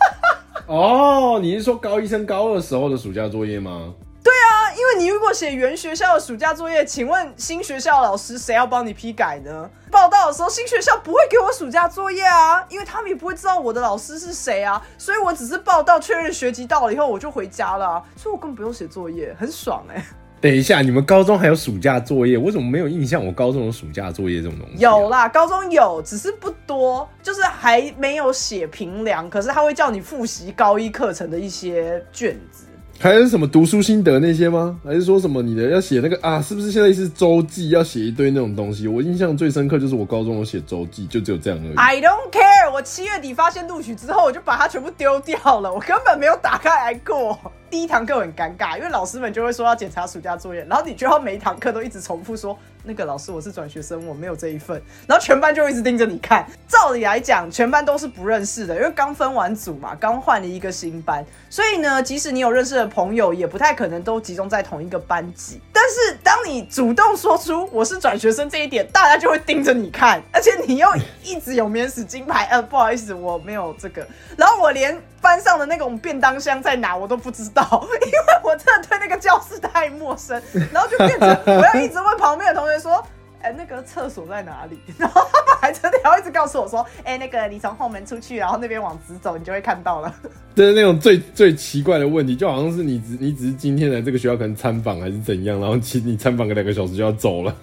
[0.66, 3.92] 哦，你是说高一升高二时候的暑假作业吗？
[4.22, 9.68] 对啊，因为你如果写原学校的暑假作业，请问新学校老师谁要帮你批改呢？
[9.90, 20.04] 报道的时候，新学校不会给我暑假作业啊，因为他们也不会知道我的老师是谁啊，所以我只是报道确认学籍到了以后，我就回家了，所以我根本不用写作业，很爽哎。
[20.40, 22.38] 等一下，你们高中还有暑假作业？
[22.38, 23.22] 我怎么没有印象？
[23.22, 24.78] 我高中有暑假作业这种东西？
[24.78, 32.64] 有啦，高中有，只是不多，就是还没有写评量，可是他会叫你复习高一课程的一些卷子。
[33.02, 34.78] 还有什么读书心得那些吗？
[34.84, 36.42] 还是说什么你的要写那个啊？
[36.42, 38.86] 是不是现在是周记要写一堆那种东西？
[38.86, 41.74] 我印象最深刻就是我高中有写周记，就只有这样而已。
[41.76, 42.70] I don't care。
[42.70, 47.38] 我七月底发现录取之后，我就把它全部丢掉了，我根本没有打开来过。
[47.70, 56.46] 第一堂课很尴尬，因为老师们就会说要检查暑假作业，然后你就要每一堂课都一直重复说那个老师我是转学生，我没有这一份，然后全班就一直盯着你看。
[56.66, 65.60] 照理来讲，全班都是不认识的，因为刚分完组嘛，刚换了一个新班，所以呢，即使你有认识的朋友，也不太可能都集中在同一个班级。
[65.72, 70.88] 但是当你主动说出我是转学生这一点，大家就会盯着你看，而且你又
[71.22, 77.86] 一直有免死金牌，呃，不好意思，我没有这个，然后我连班上的那种便当箱在哪我都不知道。
[77.92, 80.38] 因为我真的对那个教室太太陌生，
[80.70, 83.02] 然后就变成我要一直问旁边的同学说
[83.40, 90.14] ：“哎，那个厕所在哪里？” 然后他们还真的要一直告诉我说：“哎，那个你从后门出去，然后那边往直走，你就会看到了。
[90.54, 97.56] ”就是那种最最奇怪的问题，就好像是你只你只是今天来这个学校可能参访还是怎样，然后其你参访个两个小时就要走了。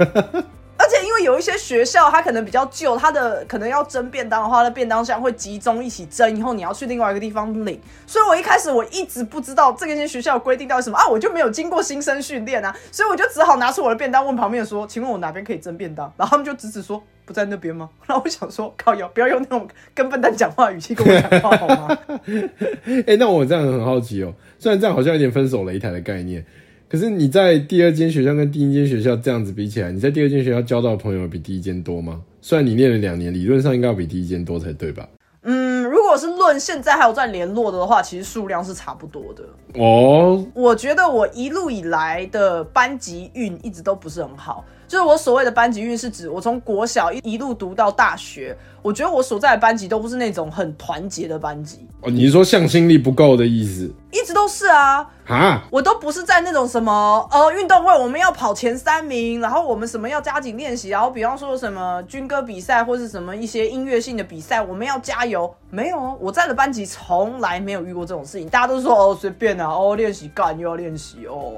[1.27, 7.77] 有一些学校，它可能比较旧，它的可能要蒸便当的话，那便当箱会集中一起蒸，以后你要去另外一个地方领。
[8.05, 21.97] 所以我一开始我一直不知道这个些学校规定到底什么啊，我就没有经过新生训练啊，所以我就只好拿出我的便当问旁边说：“请问我哪边可以蒸便当？”然后他们就直直说：“不在那边吗？”然后我想说：“靠，要不要用那种跟笨蛋讲话语气跟我讲话好吗？”
[23.05, 26.45] 哎，那我这样很好奇哦，虽然这样好像有点分手擂台的概念。
[26.89, 32.21] 可是你在第二间学校跟第一间学校这样子比起来，你在第二间学校交到的朋友比第一间多吗？
[32.41, 35.07] 虽然你念了两年，理论上应该要比第一间多才对吧？
[35.41, 39.43] 嗯，如果是论现在还有在联络的话，其实数量是差不多的。
[39.77, 44.63] 哦，我觉得我一路以来的班级运一直都不是很好。
[44.87, 51.85] 就是我所谓的班级运，是指我从国小一一路读到大学，我觉得我所在的班级都不是那种很团结的班级。
[52.01, 53.91] 哦，你是说向心力不够的意思？
[54.11, 65.53] 一直都是啊，啊，我都不是在那种什么呃运动会，我们要跑前三名，然后我们什么要加紧练习，然后比方说什么军歌比赛或是什么一些音乐性的比赛，我们要加油。
[65.69, 71.53] 没有，我在的班级从来没有遇过这种事情，大家都说哦随便啊，哦练习干又要练习哦。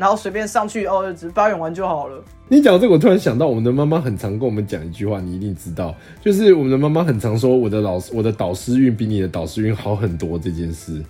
[0.00, 2.24] 然后随便上去哦，只表完就好了。
[2.48, 11.04] 你讲这个，我突然想到，我们的妈妈很常跟我们讲一句话，你一定知道，就是我们的妈妈很常说，我的老师，我的导师运比你的导师运好很多这件事。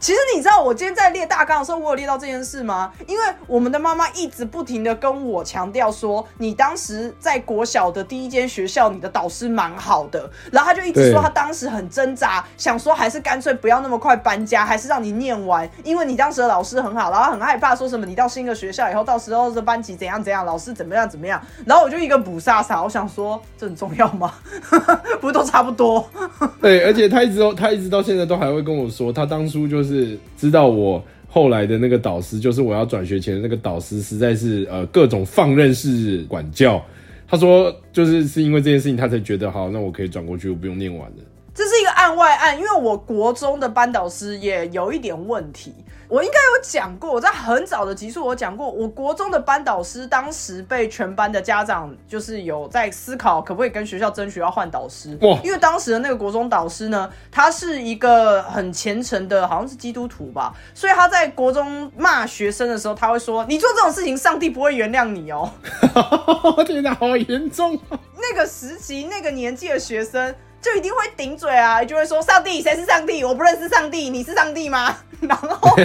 [0.00, 2.90] 其实你知道我今天在列大纲的时候，我有列到这件事吗？
[3.06, 24.32] 因为我们的妈妈一直不停的跟我强调说，你当时在国小的第一间学校，你的导师蛮好的，然后他就一直说他当时很挣扎，想说还是干脆不要那么快搬家，还是让你念完，因为你当时的老师很好，然后很害怕说什么你到新的学校以后，到时候的班级怎样怎样，老师怎么样怎么样，然后我就一个补萨萨，我想说这很重要吗？
[25.20, 26.08] 不都差不多？
[26.62, 36.80] 对，而且他一直都他一直到现在都还会跟我说，他当初就是是知道我后来的那个导师，就是我要转学前的那个导师，实在是呃各种放任式管教。
[37.28, 41.16] 他说就是是因为这件事情，他才觉得好，那我可以转过去，我不用念完了。
[41.54, 45.72] 这是一个案外案，因为我国中的班导师也有一点问题。
[46.10, 55.16] 我应该有讲过，我在很早的集数我讲过，我国中的班导师当时被全班的家长就是有在思考，可不可以跟学校争取要换导师。
[55.22, 55.38] 哇！
[55.44, 65.48] 因为当时的那个国中导师呢，他是一个很虔诚的，好像是基督徒吧，所以他在国中骂学生的时候，他会说：“你做这种事情，上帝不会原谅你哦。
[66.66, 67.78] ”天哪，好严重！
[68.16, 70.34] 那个时期、那个年纪的学生。
[70.60, 73.24] 就一定会顶嘴啊，就会说上帝谁是上帝？
[73.24, 74.94] 我不认识上帝，你是上帝吗？
[75.20, 75.76] 然后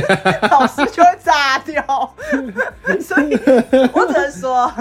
[0.49, 1.83] 老师就会炸掉。
[2.99, 3.39] 所以
[3.93, 4.71] 我只能说，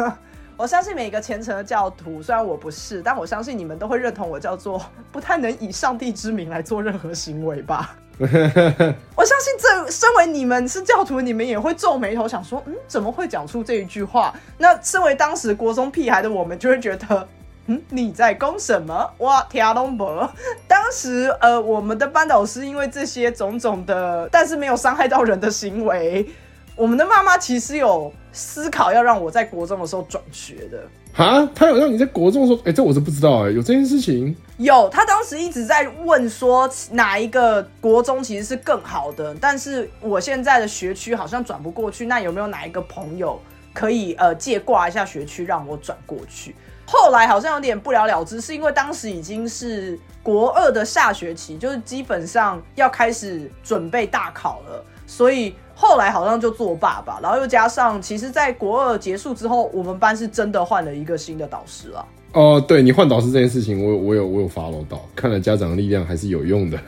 [0.57, 7.96] 我相信每个虔诚的教徒，虽然我不是，但我相信你们都会认同我叫做不太能以上帝之名来做任何行为吧。
[8.18, 14.35] 我相信这身为你们是教徒，你们也会皱眉头，想说嗯，怎么会讲出这一句话？
[14.59, 17.28] 那身为当时国中屁孩的我们，就会觉得。
[17.66, 19.11] 嗯，你在攻什么？
[19.18, 20.31] 哇，天龙伯！
[20.68, 26.29] 当时呃，我们的班导师因为这些种种的，但是没有伤害到人的行为，
[26.77, 30.83] 我们的妈妈其实有思考要让我在国中的时候转学的。
[31.14, 32.59] 啊，他有让你在国中说？
[32.64, 34.37] 哎，这我是不知道哎，有这件事情？
[34.59, 43.40] 有，他当时一直在问说哪一个国中其实是更好的，但是我现在的学区好像转不过去，那有没有哪一个朋友
[43.72, 46.55] 可以呃借挂一下学区让我转过去？
[46.87, 57.18] 后来好像有点不了了之，是因为当时已经是国二的下学期，就是基本上要开始准备大考了，所以后来好像就作罢吧。
[57.22, 62.07] 然后又加上，其实，在国二结束之后，我们班是真的换了一个新的导师了。
[62.32, 66.78] 哦，对你换导师这件事情，我我有我有 follow 到，看来家长的力量还是有用的。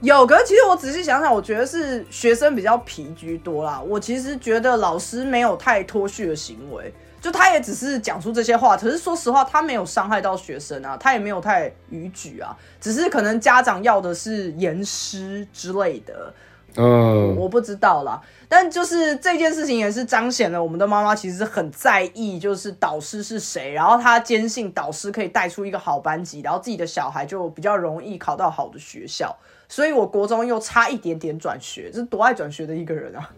[0.00, 3.80] 有，可是其实我仔细想想，我觉得是学生比较皮居多啦。
[3.86, 6.92] 我其实觉得老师没有太脱序的行为。
[7.24, 16.34] 就他也只是讲出这些话，可是说实话，他没有伤害到学生啊，他也没有太逾矩啊，只是可能家长要的是严师之类的。
[16.76, 29.34] 嗯，我不知道啦，但就是这件事情也是彰显了我们的妈妈其实很在意，就是导师是谁，然后她坚信导师可以带出一个好班级，然后自己的小孩就比较容易考到好的学校。
[29.68, 33.30] 所以我国中又差一点点转学，这是多爱转学的一个人啊！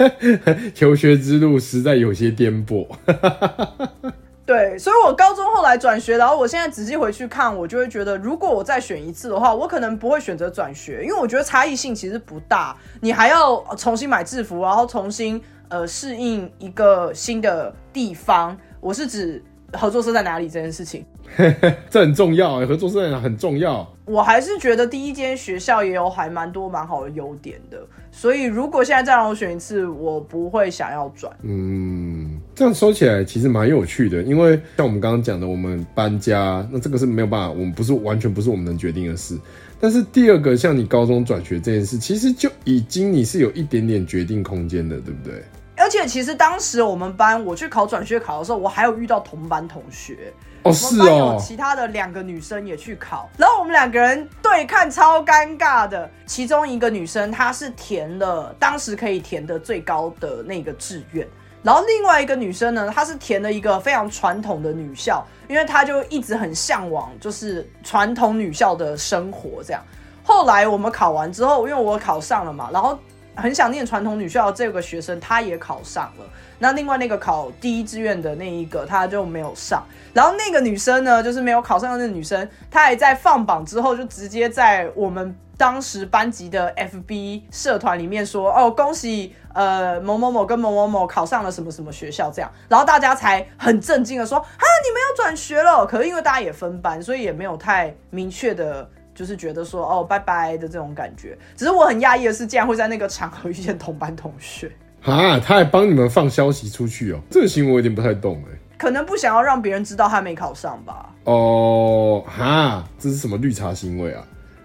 [0.74, 2.86] 求学之路实在有些颠簸。
[4.46, 18.56] 对，所以我高中后来转学，然后我现在仔细回去看，我就会觉得，如果我再选一次的话，我可能不会选择转学，因为我觉得差异性其实不大，你还要重新买制服，然后重新呃适应一个新的地方。
[18.80, 19.42] 我是指
[19.72, 21.04] 合作社在哪里这件事情，
[21.90, 23.86] 这很重要，合作社很重要。
[24.04, 27.78] 我还是觉得第一间学校也有还蛮多蛮好的优点的，
[28.12, 31.36] 所以如果现在再让我选一次，我不会想要转。
[31.42, 39.36] 嗯，这样说起来其实蛮有趣的，因为像我们刚刚讲的，我们搬家，那这个是没有办法，我们不是完全不是我们能决定的事。
[39.80, 45.42] 但是第二个，像你高中转学这件事，其实就已经你是有一点点决定空间的，对不对？
[45.76, 50.32] 而且其实当时我们班我去考转学考的时候，我还有遇到同班同学。
[50.62, 56.10] 哦，是哦，有其他的两个女生也去考，然后我们两个人对看超尴尬的。
[56.26, 61.24] 其中一个女生她是填了当时可以填的最高的那个志愿，
[61.62, 69.80] 然后另外一个女生呢，她是填了一个非常传统的女校，因为她就一直很向往就是传统女校的生活这样。
[70.24, 72.98] 后来我们考完之后，因为我考上了嘛，然后
[73.36, 76.24] 很想念传统女校的这个学生，她也考上了。
[76.58, 79.84] 那另外那个考第一志愿的那一个，她就没有上。
[80.14, 94.44] 然后那个女生呢，就是没有考上的那个女生，她还在放榜之后，就直接在我们当时班级的 FB 社团里面说：“哦，恭喜呃某某某跟某某某考上了什么什么学校。”这样，然后大家才很震惊的说：“啊，
[94.84, 101.36] 你们要转学了？”可是因为大家也分班，所以也没有太明确的，就是觉得说：“哦，拜拜”的这种感觉。
[101.56, 104.70] 只是我很讶异的是，竟然会在那个场合遇见同班同学。
[105.02, 105.40] 啊！
[105.40, 108.58] 他还帮你们放消息出去哦，这个行为我有点不太懂哎。
[108.76, 111.10] 可能不想要让别人知道他没考上吧？
[111.24, 114.22] 哦，哈，这是什么绿茶行为啊？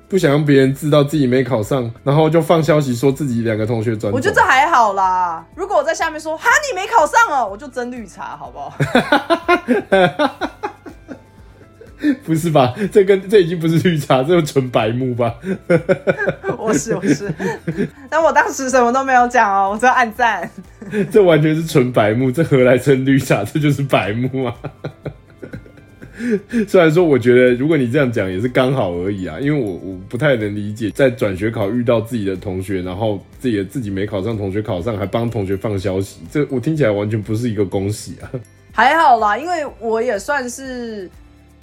[0.09, 4.11] 不想让别人知道自己没考上，然后就放消息说自己两个同学转。
[4.11, 5.45] 我觉得这还好啦。
[5.55, 8.73] 如果我在下面说哈你没考上哦，我就真绿茶，好不好？
[12.25, 12.73] 不是吧？
[12.91, 15.35] 这跟这已经不是绿茶，这是纯白目吧？
[16.57, 17.31] 我是我是，
[18.09, 20.49] 但我当时什么都没有讲哦，我只按赞。
[21.11, 23.43] 这完全是纯白目，这何来称绿茶？
[23.43, 24.55] 这就是白目啊！
[26.67, 38.29] 虽然说，我觉得如果你这样讲也是刚好而已啊，因为我我不太能理解，在转学考遇到自己的同学，然后自己的自己没考上，同学考上，还帮同学放消息，这我听起来完全不是一个恭喜啊。
[38.71, 41.09] 还好啦，因为我也算是。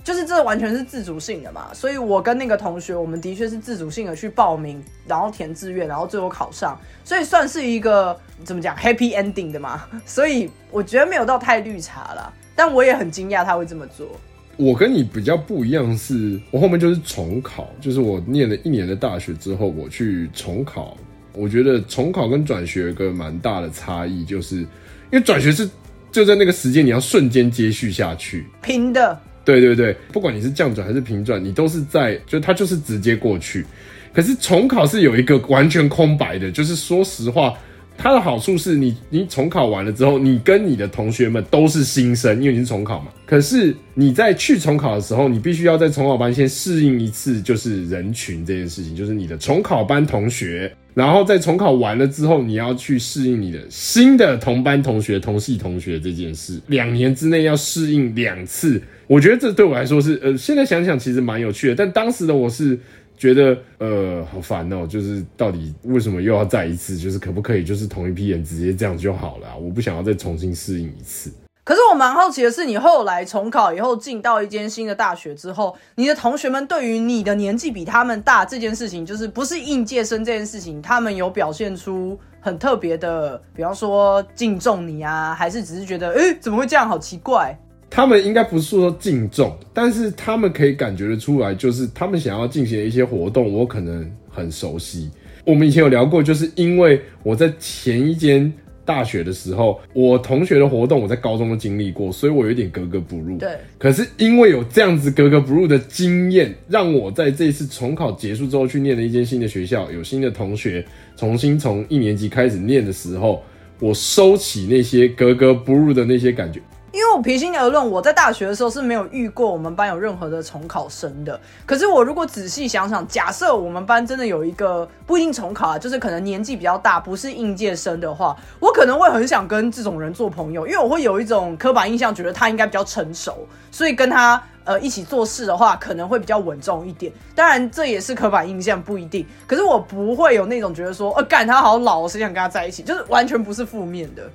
[0.08, 9.82] 就是这完全是自主性的嘛，所以我跟那个同学，我们的确是自主性的去报名，然后填志愿，然后最后考上，所以算是一个怎么讲 happy ending 的嘛。
[10.06, 14.08] 所以我觉得没有到太绿茶了，但我也很惊讶他会这么做。
[14.56, 20.96] 我跟你比较不一样，是我后面就是重考，就是我念了一年的大学之后，我去重考。
[21.34, 24.66] 我觉得重考跟转学有个蛮大的差异，就是因
[25.12, 25.68] 为转学是
[26.10, 29.20] 就在那个时间你要瞬间接续下去，拼的。
[29.48, 33.64] 对对对，不管你是降转还是平转，你都是在，就它就是直接过去。
[34.12, 37.54] 可是重考是有一个完全空白的，就是说实话，
[37.96, 43.06] 它的好处是你你重考完了之后，你跟你的同学们都是新生，因为你是重考嘛。
[43.24, 50.70] 可是你在去重考的时候，你必须要在重考班先适应一次，就是人群这件事情，就是你的重考班同学。
[50.98, 58.82] 然后在重考完了之后，你要去适应你的新的同班同学、同系同学这件事，两年之内要适应两次。
[59.06, 62.76] 我觉得这对我来说是，呃，现在想想其实蛮有趣的，但当时的我是
[63.16, 66.96] 觉得，呃，好烦哦，就是到底为什么又要再一次？
[66.96, 69.56] 就是可不可以就是同一批人直接这样就好了？
[69.56, 71.30] 我不想要再重新适应一次。
[71.68, 87.54] 可是我蛮好奇的是，你后来重考以后进到一间新的大学之后，你的同学们对于你的年纪比他们大这件事情，就是不是应届生这件事情，他们有表现出很特别的，比方说敬重你啊，还是只是觉得，哎，怎么会这样，好奇怪？
[87.90, 95.10] 他们应该不是说敬重，但是他们可以感觉得出来，就是他们想要进行的一些活动，我可能很熟悉。
[95.44, 98.50] 我们以前有聊过，就是因为我在前一间。
[98.88, 103.36] 大学的时候，我同学的活动我在高中都经历过，所以我有点格格不入。
[103.36, 110.82] 对，可是因为有这样子格格不入的经验，让我在这次重考结束之后去念了一间新的学校，有新的同学，
[111.18, 113.42] 重新从一年级开始念的时候，
[113.78, 116.58] 我收起那些格格不入的那些感觉。
[116.98, 121.40] 因为我平心而论，我在大学的时候是没有遇过我们班有任何的重考生的。
[121.64, 137.12] 可是我如果仔细想想，假设我们班真的有一个不一定重考啊，就是可能年纪比较大，不是应届生的话，我可能会很想跟这种人做朋友，因为我会有一种刻板印象，觉得他应该比较成熟，所以跟他呃一起做事的话，可能会比较稳重一点。
[137.32, 139.24] 当然这也是刻板印象，不一定。
[139.46, 144.28] 可是我不会有那种觉得说，呃，干他好老，我谁想跟他在一起，就是完全不是负面的。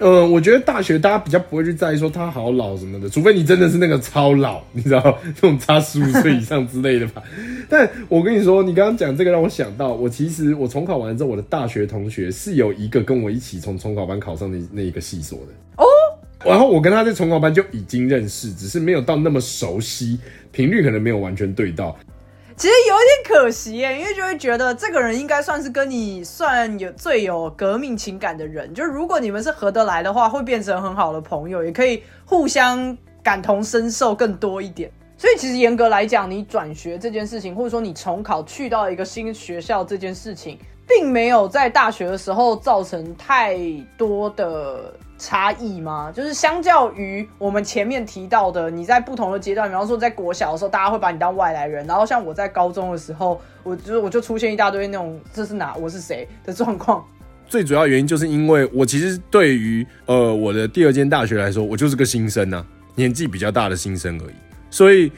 [0.00, 7.22] 嗯，我觉得大学大家比较不会去在意说他好老什么的，除非你真的是那个超老，你知道，那种差十五岁以上之类的吧。
[7.68, 15.84] 但我跟你说，你刚刚讲这个让我想到，我其实我重考完之后，我的大学同学是有一个跟我一起从重考班考上的那一个系所的哦。
[16.42, 20.18] 然后我跟他在重考班就已经认识，只是没有到那么熟悉，
[20.50, 21.94] 频率可能没有完全对到。
[22.60, 34.92] 其实有点可惜耶，因为就会觉得这个人应该算是跟你算有最有革命情感的人，就如果你们是合得来的话，会变成很好的朋友，也可以互相感同身受更多一点。
[35.16, 43.58] 所以其实严格来讲，你转学这件事情，或者说你重考去到一个新学校这件事情，并没有在大学的时候造成太
[43.96, 44.92] 多的。
[45.20, 46.10] 差异吗？
[46.12, 57.04] 就是相较于我们前面提到的，你在不同的阶段，比方说在国小的时候，大家会把你当外来人，然后像我在高中的时候，我就我就出现一大堆那种这是哪我是谁的状况。
[57.46, 62.64] 最主要原因就是因为我其实对于呃我的第二间大学来说，我就是个新生呐，
[62.94, 64.34] 年纪比较大的新生而已，
[64.70, 65.12] 所以。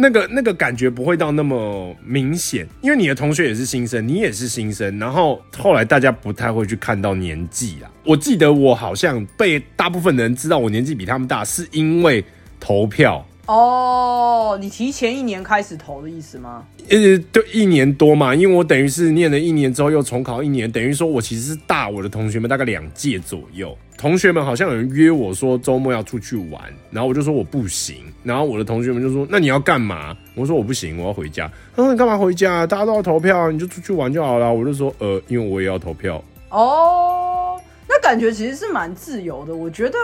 [0.00, 7.90] 那个那个感觉不会到那么明显，因为你的同学也是新生，你也是新生，然后后来大家不太会去看到年纪啦。
[8.04, 12.24] 我记得我好像被大部分人知道我年纪比他们大，是因为
[12.60, 13.26] 投票。
[13.48, 16.66] 哦，你提前一年开始投的意思吗？
[16.90, 23.74] 呃，对一年多嘛，因为我等于是念了一年之后又重考一年，等于说我其实是大我的同学们大概两届左右。
[23.96, 30.14] 同学们好像有人约我说周末要出去玩，然后我就说我不行，然后我的同学们就说那你要干嘛？
[30.34, 31.50] 我说我不行，我要回家。
[31.74, 32.66] 他说你干嘛回家？
[32.66, 34.52] 大家都要投票，你就出去玩就好了。
[34.52, 36.22] 我就说呃，因为我也要投票。
[36.50, 39.98] 哦，那感觉其实是蛮自由的，我觉得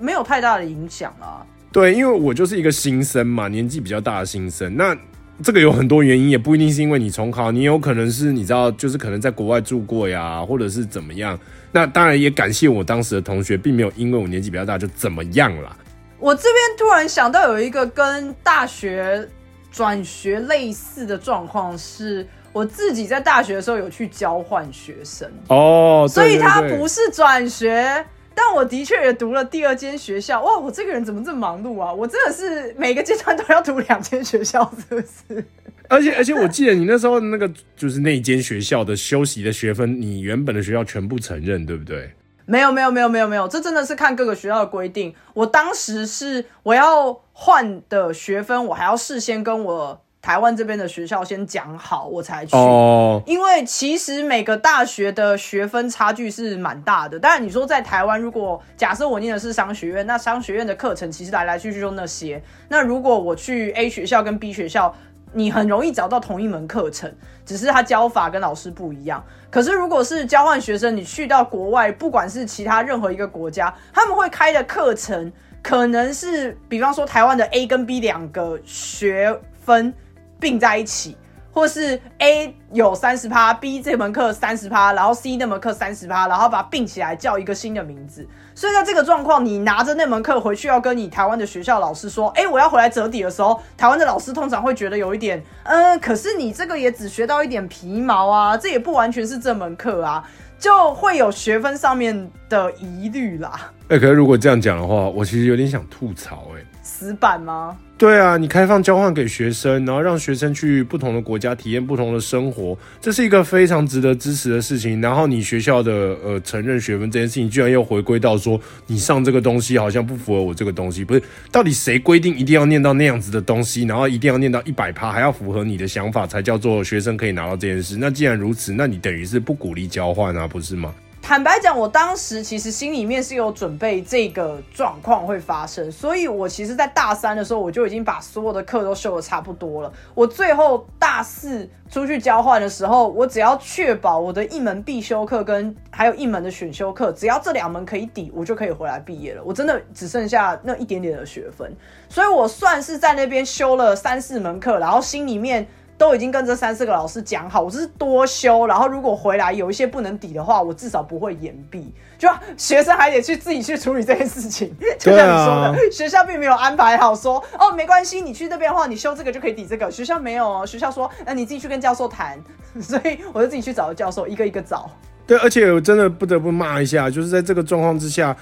[0.00, 1.46] 没有太大的影响啊。
[1.72, 4.96] 对，因为我就是一个新生嘛，年纪比较大的新生，那。
[5.40, 11.38] 这个有很多原因，也不一定是因为你重考，你有可能是你知道，就是可能在国外住过呀，或者是怎么样。
[11.70, 15.76] 那当然也感谢我当时的同学，并没有因为我年纪比较大就怎么样啦。
[16.18, 19.28] 我这边突然想到有一个跟大学
[19.70, 28.04] 转学类似的状况，是我自己在大学的时候有去交换学生哦，所以他不是转学。
[28.40, 30.56] 但我的确也读了第二间学校，哇！
[30.56, 31.92] 我这个人怎么这么忙碌啊？
[31.92, 35.44] 我真的是每个阶段都要读两间学校，是不是？
[35.88, 42.12] 而且而且，我记得你那时候那个就是那间学校的休息的学分，你原本的学校全部承认，对不对？
[42.46, 45.12] 没有没有没有没有没有，这真的是看各个学校的规定。
[45.34, 50.00] 我当时是我要换的学分，我还要事先跟我。
[50.28, 52.54] 台湾这边的学校先讲好，我才去。
[52.54, 57.18] 哦，因为其实每个大学的学分差距是蛮大的。
[57.18, 62.42] 当然，你说在台湾，如果假设我念的是商学院，那商学院的课程其实来来去去就那些。
[62.68, 64.94] 那如果我去 A 学校跟 B 学校，
[65.32, 67.10] 你很容易找到同一门课程，
[67.46, 69.24] 只是他教法跟老师不一样。
[69.48, 79.94] 可是如果是交换学生，你去到国外，不管是其他任何一个国家，他们会开的课程可能是，比方说台湾的 A 跟 B 两个学分。
[80.38, 81.16] 并在一起，
[81.52, 88.26] 或是 A 有三十趴，B 这门课三十趴，然后 C 那门课三十趴，然后把它并起来叫一个新的名字。
[88.54, 100.28] 所以在这个状况，你拿着那门课回去要跟你台湾的学校老师说，哎，我要回来折抵的时候，台湾的老师通常会觉得有一点，嗯，可是你这个也只学到一点皮毛啊，这也不完全是这门课啊，
[100.58, 103.72] 就会有学分上面的疑虑啦。
[103.88, 107.76] 哎，可是如果这样讲的话，我其实有点想吐槽，哎，死板吗？
[107.98, 115.00] 对啊，你开放交换给学生，然后让学生去不同的国家体验不同的生活，这是一个非常值得支持的事情。
[115.00, 121.20] 然后你学校的呃承认学分这件事情，居然又回归到说你上这个东西好像不符合我这个东西，不是？
[121.50, 127.96] 到底谁规定一定要念到那样子的东西，然后一定要念到一百趴，还要符合你的想法才叫做学生可以拿到这件事？
[127.98, 130.94] 那既然如此，那你等于是不鼓励交换啊，不是吗？
[131.28, 139.92] 坦白讲，我当时其实心里面是有准备这个状况会发生，所以我其实，在大三的时候，我就已经把所有的课都修的差不多了。
[140.14, 149.42] 我最后大四出去交换的时候，我只要确保我的一门必修课跟还有一门的选修课，只要这两门可以抵，我就可以回来毕业了。
[149.44, 151.70] 我真的只剩下那一点点的学分，
[152.08, 155.68] 所以我算是在那边修了三四门课，然后心里面。
[155.98, 161.92] 都已经跟这三四个老师讲好，我这是多修，然后如果回来有一些不能抵的话，我至少不会延毕。
[162.16, 169.90] 就学生还得去自己去处理这件事情， 就像你说的，学校并没有安排好说哦，没关系，你去这边的话，你修这个就可以抵这个。
[169.90, 172.38] 学校没有哦，学校说，那你自己去跟教授谈，
[172.80, 174.90] 所以我就自己去找教授，一个一个找。
[175.26, 178.34] 对，而且我真的不得不骂一下，就是在这个状况之下，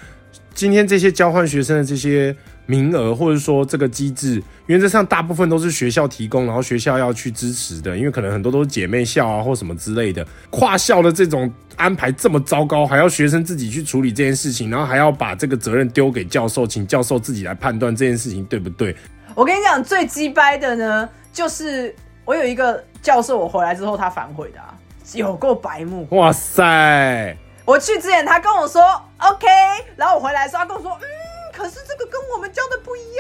[0.57, 2.35] 今天这些交换学生的这些。
[2.69, 10.27] 名额或者说这个机制，原则上大部分都是学校提供，然后学校要去支持的，因为可能很多都是姐妹校啊或什么之类的。
[10.51, 18.97] 跨校的这种安排这么糟糕，还要学生自己去处理这件事情，然后还要把这个责任丢给教授，请教授自己来判断这件事情对不对？
[19.37, 21.95] 我跟你讲，最鸡掰的呢，就是
[22.25, 24.75] 我有一个教授，我回来之后他反悔的，啊
[25.15, 26.05] 有够白目。
[26.11, 27.37] 哇塞！
[27.67, 28.83] 我去之前他跟我说
[29.19, 29.47] OK，
[29.97, 31.05] 然后我回来的时候他跟我说嗯。
[31.53, 33.15] 可是这个跟我们教的不一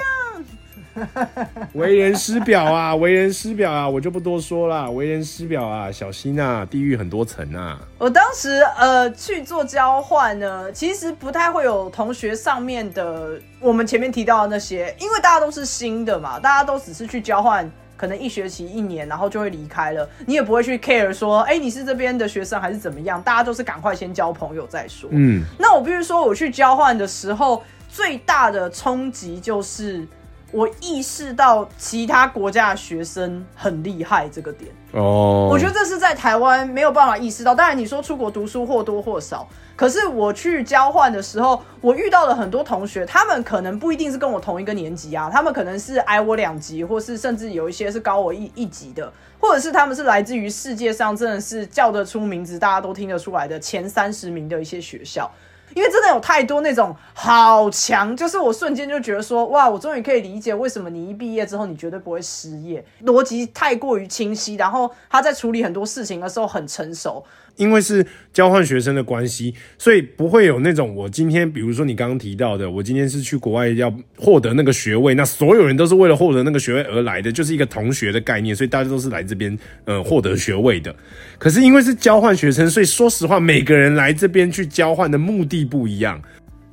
[1.24, 4.90] 样， 为人师表啊，为人师表啊，我就不多说了。
[4.90, 7.80] 为人师表啊，小心啊，地狱很多层啊。
[7.96, 23.20] 我当时呃去做交换呢，其实不太会有同学上面的我们前面提到的那些，因为大家都是新的嘛，大家都只是去交换，可能一学期一年，然后就会离开了，你也不会去 care 说，哎，你是这边的学生还是怎么样？
[23.22, 25.08] 大家都是赶快先交朋友再说。
[25.12, 27.62] 嗯，那我必须说，我去交换的时候。
[27.88, 30.06] 最大的冲击就是
[30.52, 37.54] 我意识到其他国家的学生很厉害这个点哦，我觉得这是在台湾没有办法意识到。
[37.54, 55.30] 当然你说出国读书或多或少，可是我去交换的时候，我遇到了很多同学，他们可能不一定是跟我同一个年级啊，他们可能是矮我两级，或是甚至有一些是高我一一级的，或者是他们是来自于世界上真的是叫得出名字，大家都听得出来的前三十名的一些学校。
[55.74, 67.24] 因为真的有太多那种好强，就是我瞬间就觉得说，哇，我终于可以理解为什么你一毕业之后你绝对不会失业，逻辑太过于清晰，然后他在处理很多事情的时候很成熟。
[67.56, 80.94] 因为是交换学生的关系，所以不会有那种我今天，比如说你刚刚提到的，我今天是去国外要获得那个学位，那所有人都是为了获得那个学位而来的，就是一个同学的概念，所以大家都是来这边呃获得学位的。
[81.38, 86.20] 可是因为是交换学生，所以说实话，每个人来这边去交换的目的不一样。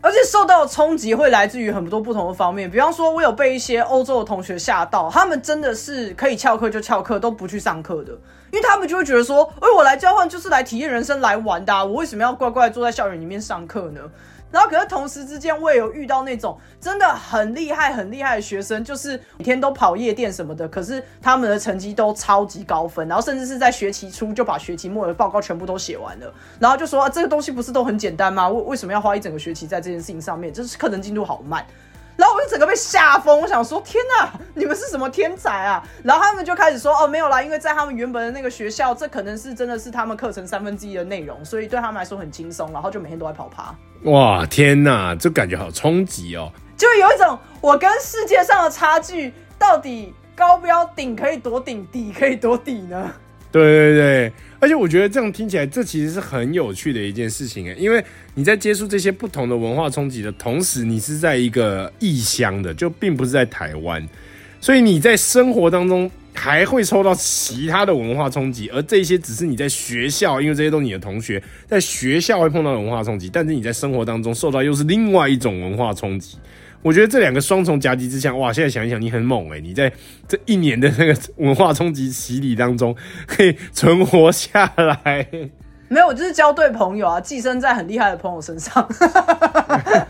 [0.03, 8.11] 而且受到的冲击会来自于很多不同的方面，比方说，我有被一些欧洲的同学吓到，他们真的是可以翘课就翘课，都不去上课的，
[8.51, 14.01] 因为他们就会觉得说，哎，我来交换就是来体验人生、来玩的，我为什么要乖乖坐在校园里面上课呢？
[14.53, 28.47] 然后，可是同时之间，我也有遇到那种真的很厉害、很厉害的学生，就是每天都跑夜店什么的，可是他们的成绩都超级高分，然后甚至是在学期初就把学期末的报告全部都写完了，然后就说啊这个东西不是都很简单吗？
[28.47, 30.53] 为为什么要花一整个学期在这件事情上面？
[30.53, 31.65] 就是课程进度好慢。
[32.15, 35.83] 然后我就整个被吓疯，我想说天哪，你们是什么天才啊？
[36.03, 43.73] 然后他们就开始说哦没有啦，因为在他们原本的那个学校，这可能是真的是他们课程三分之一的内容，所以对他们来说很轻松，然后就每天都在跑趴。
[44.03, 46.51] 哇天哪，这感觉好冲击哦！
[46.77, 53.11] 就有一种我跟世界上的差距，到底高标顶可以多顶，底可以多底呢？
[53.53, 64.03] 对对对，而且我觉得这样听起来，这其实是很有趣的一件事情诶，因为你在接触这些不同的文化冲击的同时，你是在一个异乡的，就并不是在台湾，
[64.59, 76.39] 所以你在生活当中还会受到其他的文化冲击，而这些只是你在学校，因为这些都是你的同学，在学校会碰到的文化冲击，但是你在生活当中受到又是另外一种文化冲击。
[76.83, 78.51] 我觉得这两个双重夹击之下，哇！
[78.51, 79.91] 现在想一想，你很猛诶，你在
[80.27, 82.93] 这一年的那个文化冲击洗礼当中，
[83.25, 85.25] 可以存活下来。
[85.87, 88.85] 没有，我就是交对朋友啊，寄生在很厉害的朋友身上。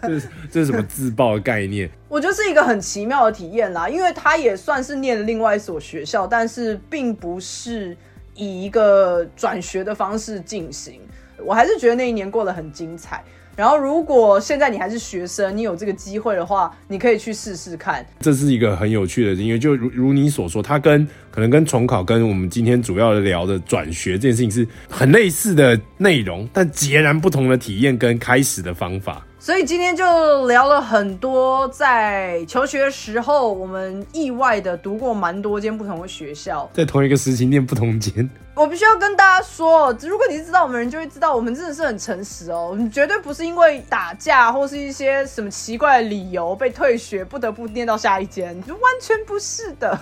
[0.00, 1.90] 这是这是什么自爆的概念？
[2.08, 7.96] 我觉得是一个很奇妙的体验啦，因为他也算是念了另外一所学校，但是并不是
[8.34, 11.00] 以一个转学的方式进行。
[11.44, 13.24] 我还是觉得那一年过得很精彩。
[13.54, 18.04] 然后，如果现在你还是学生，你有这个机会的话，你可以去试试看。
[18.20, 29.22] 这是一个很有趣的因为就如如你所说，它跟可能跟重考跟我们今天主要的聊的转学这件事情是很类似的内容，但截然不同的体验跟开始的方法。
[29.38, 38.30] 所以今天就聊了很多，在求学时候，我们意外的读过蛮多间不同的学校，在同一个时期念不同间。
[38.54, 49.98] 我必须要跟大家说，如果你是知道我们人，就会知道我们真的是很诚实哦，我们绝对不是因为打架或是一些什么奇怪的理由被退学，不得不念到下一间，就完全不是的。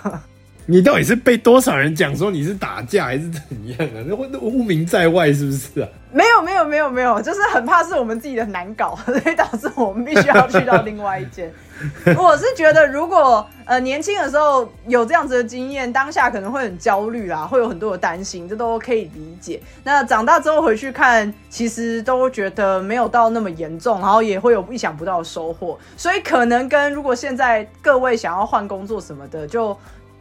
[0.65, 4.03] 你到底是被多少人讲说你是打架还是怎样啊？
[4.05, 5.87] 那那污名在外是不是啊？
[6.11, 11.51] 没有没有没有没有，就是很怕是我们自己的难搞， 所以导致我们必须要去到另外一间。
[12.17, 19.61] 我是觉得，如果呃年轻的时候有这样子的经验，当下可能会很焦虑啦，会有很多的担心，这都可以理解。
[19.83, 25.77] 那长大之后回去看，其实都觉得没有到那么严重，然后也会有意想不到的收获。
[25.97, 29.77] 所以可能跟如果现在各位想要换工作什么的，就。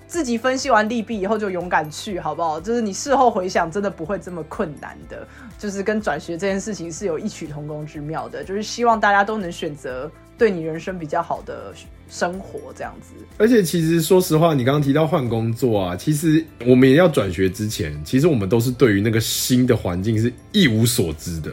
[0.06, 2.60] 自己分析完利弊以后就勇敢去，好不好？
[2.60, 5.24] 就是你事后回想，真的不会这么困难的。
[5.56, 8.42] 就是跟转学这件事情是有异曲同工之妙的。
[8.42, 10.10] 就是希望大家都能选择
[10.40, 11.70] 对你人生比较好的
[12.08, 13.12] 生活，这样子。
[13.36, 21.52] 而且其实说实话，你刚刚提到换工作啊，其实我们也要转学之前，其实我们都是对于那个新的环境是一无所知的。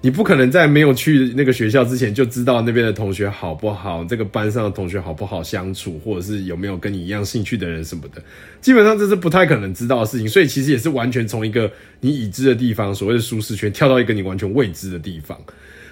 [0.00, 8.20] 你不可能在没有去那个学校之前就知道那边的同学好不好，这个班上的同学好不好相处，或者是有没有跟你一样兴趣的人什么的，
[8.60, 10.28] 基本上这是不太可能知道的事情。
[10.28, 11.70] 所以其实也是完全从一个
[12.00, 15.40] 你已知的地方，所谓的舒适圈，跳到一个你完全未知的地方。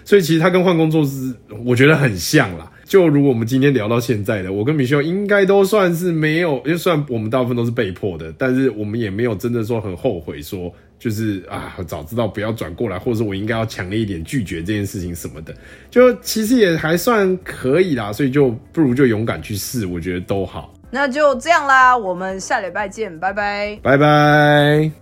[0.04, 1.34] 所以其实他跟换工作是
[1.64, 2.70] 我觉得很像啦。
[2.84, 10.72] 就如果我们今天聊到现在的，我跟米修应该都算是没有，因为虽然我们大部分都是被迫的，但是我们也没有真的说很后悔说。
[10.98, 15.52] 就是啊，早知道不要转过来，或者我应该要强烈一点拒绝这件事情什么的，
[15.90, 20.72] 就其实也还算可以啦，所以就不如就勇敢去试，我觉得都好。
[20.92, 25.01] 那就这样啦，我们下礼拜见，拜拜，拜拜。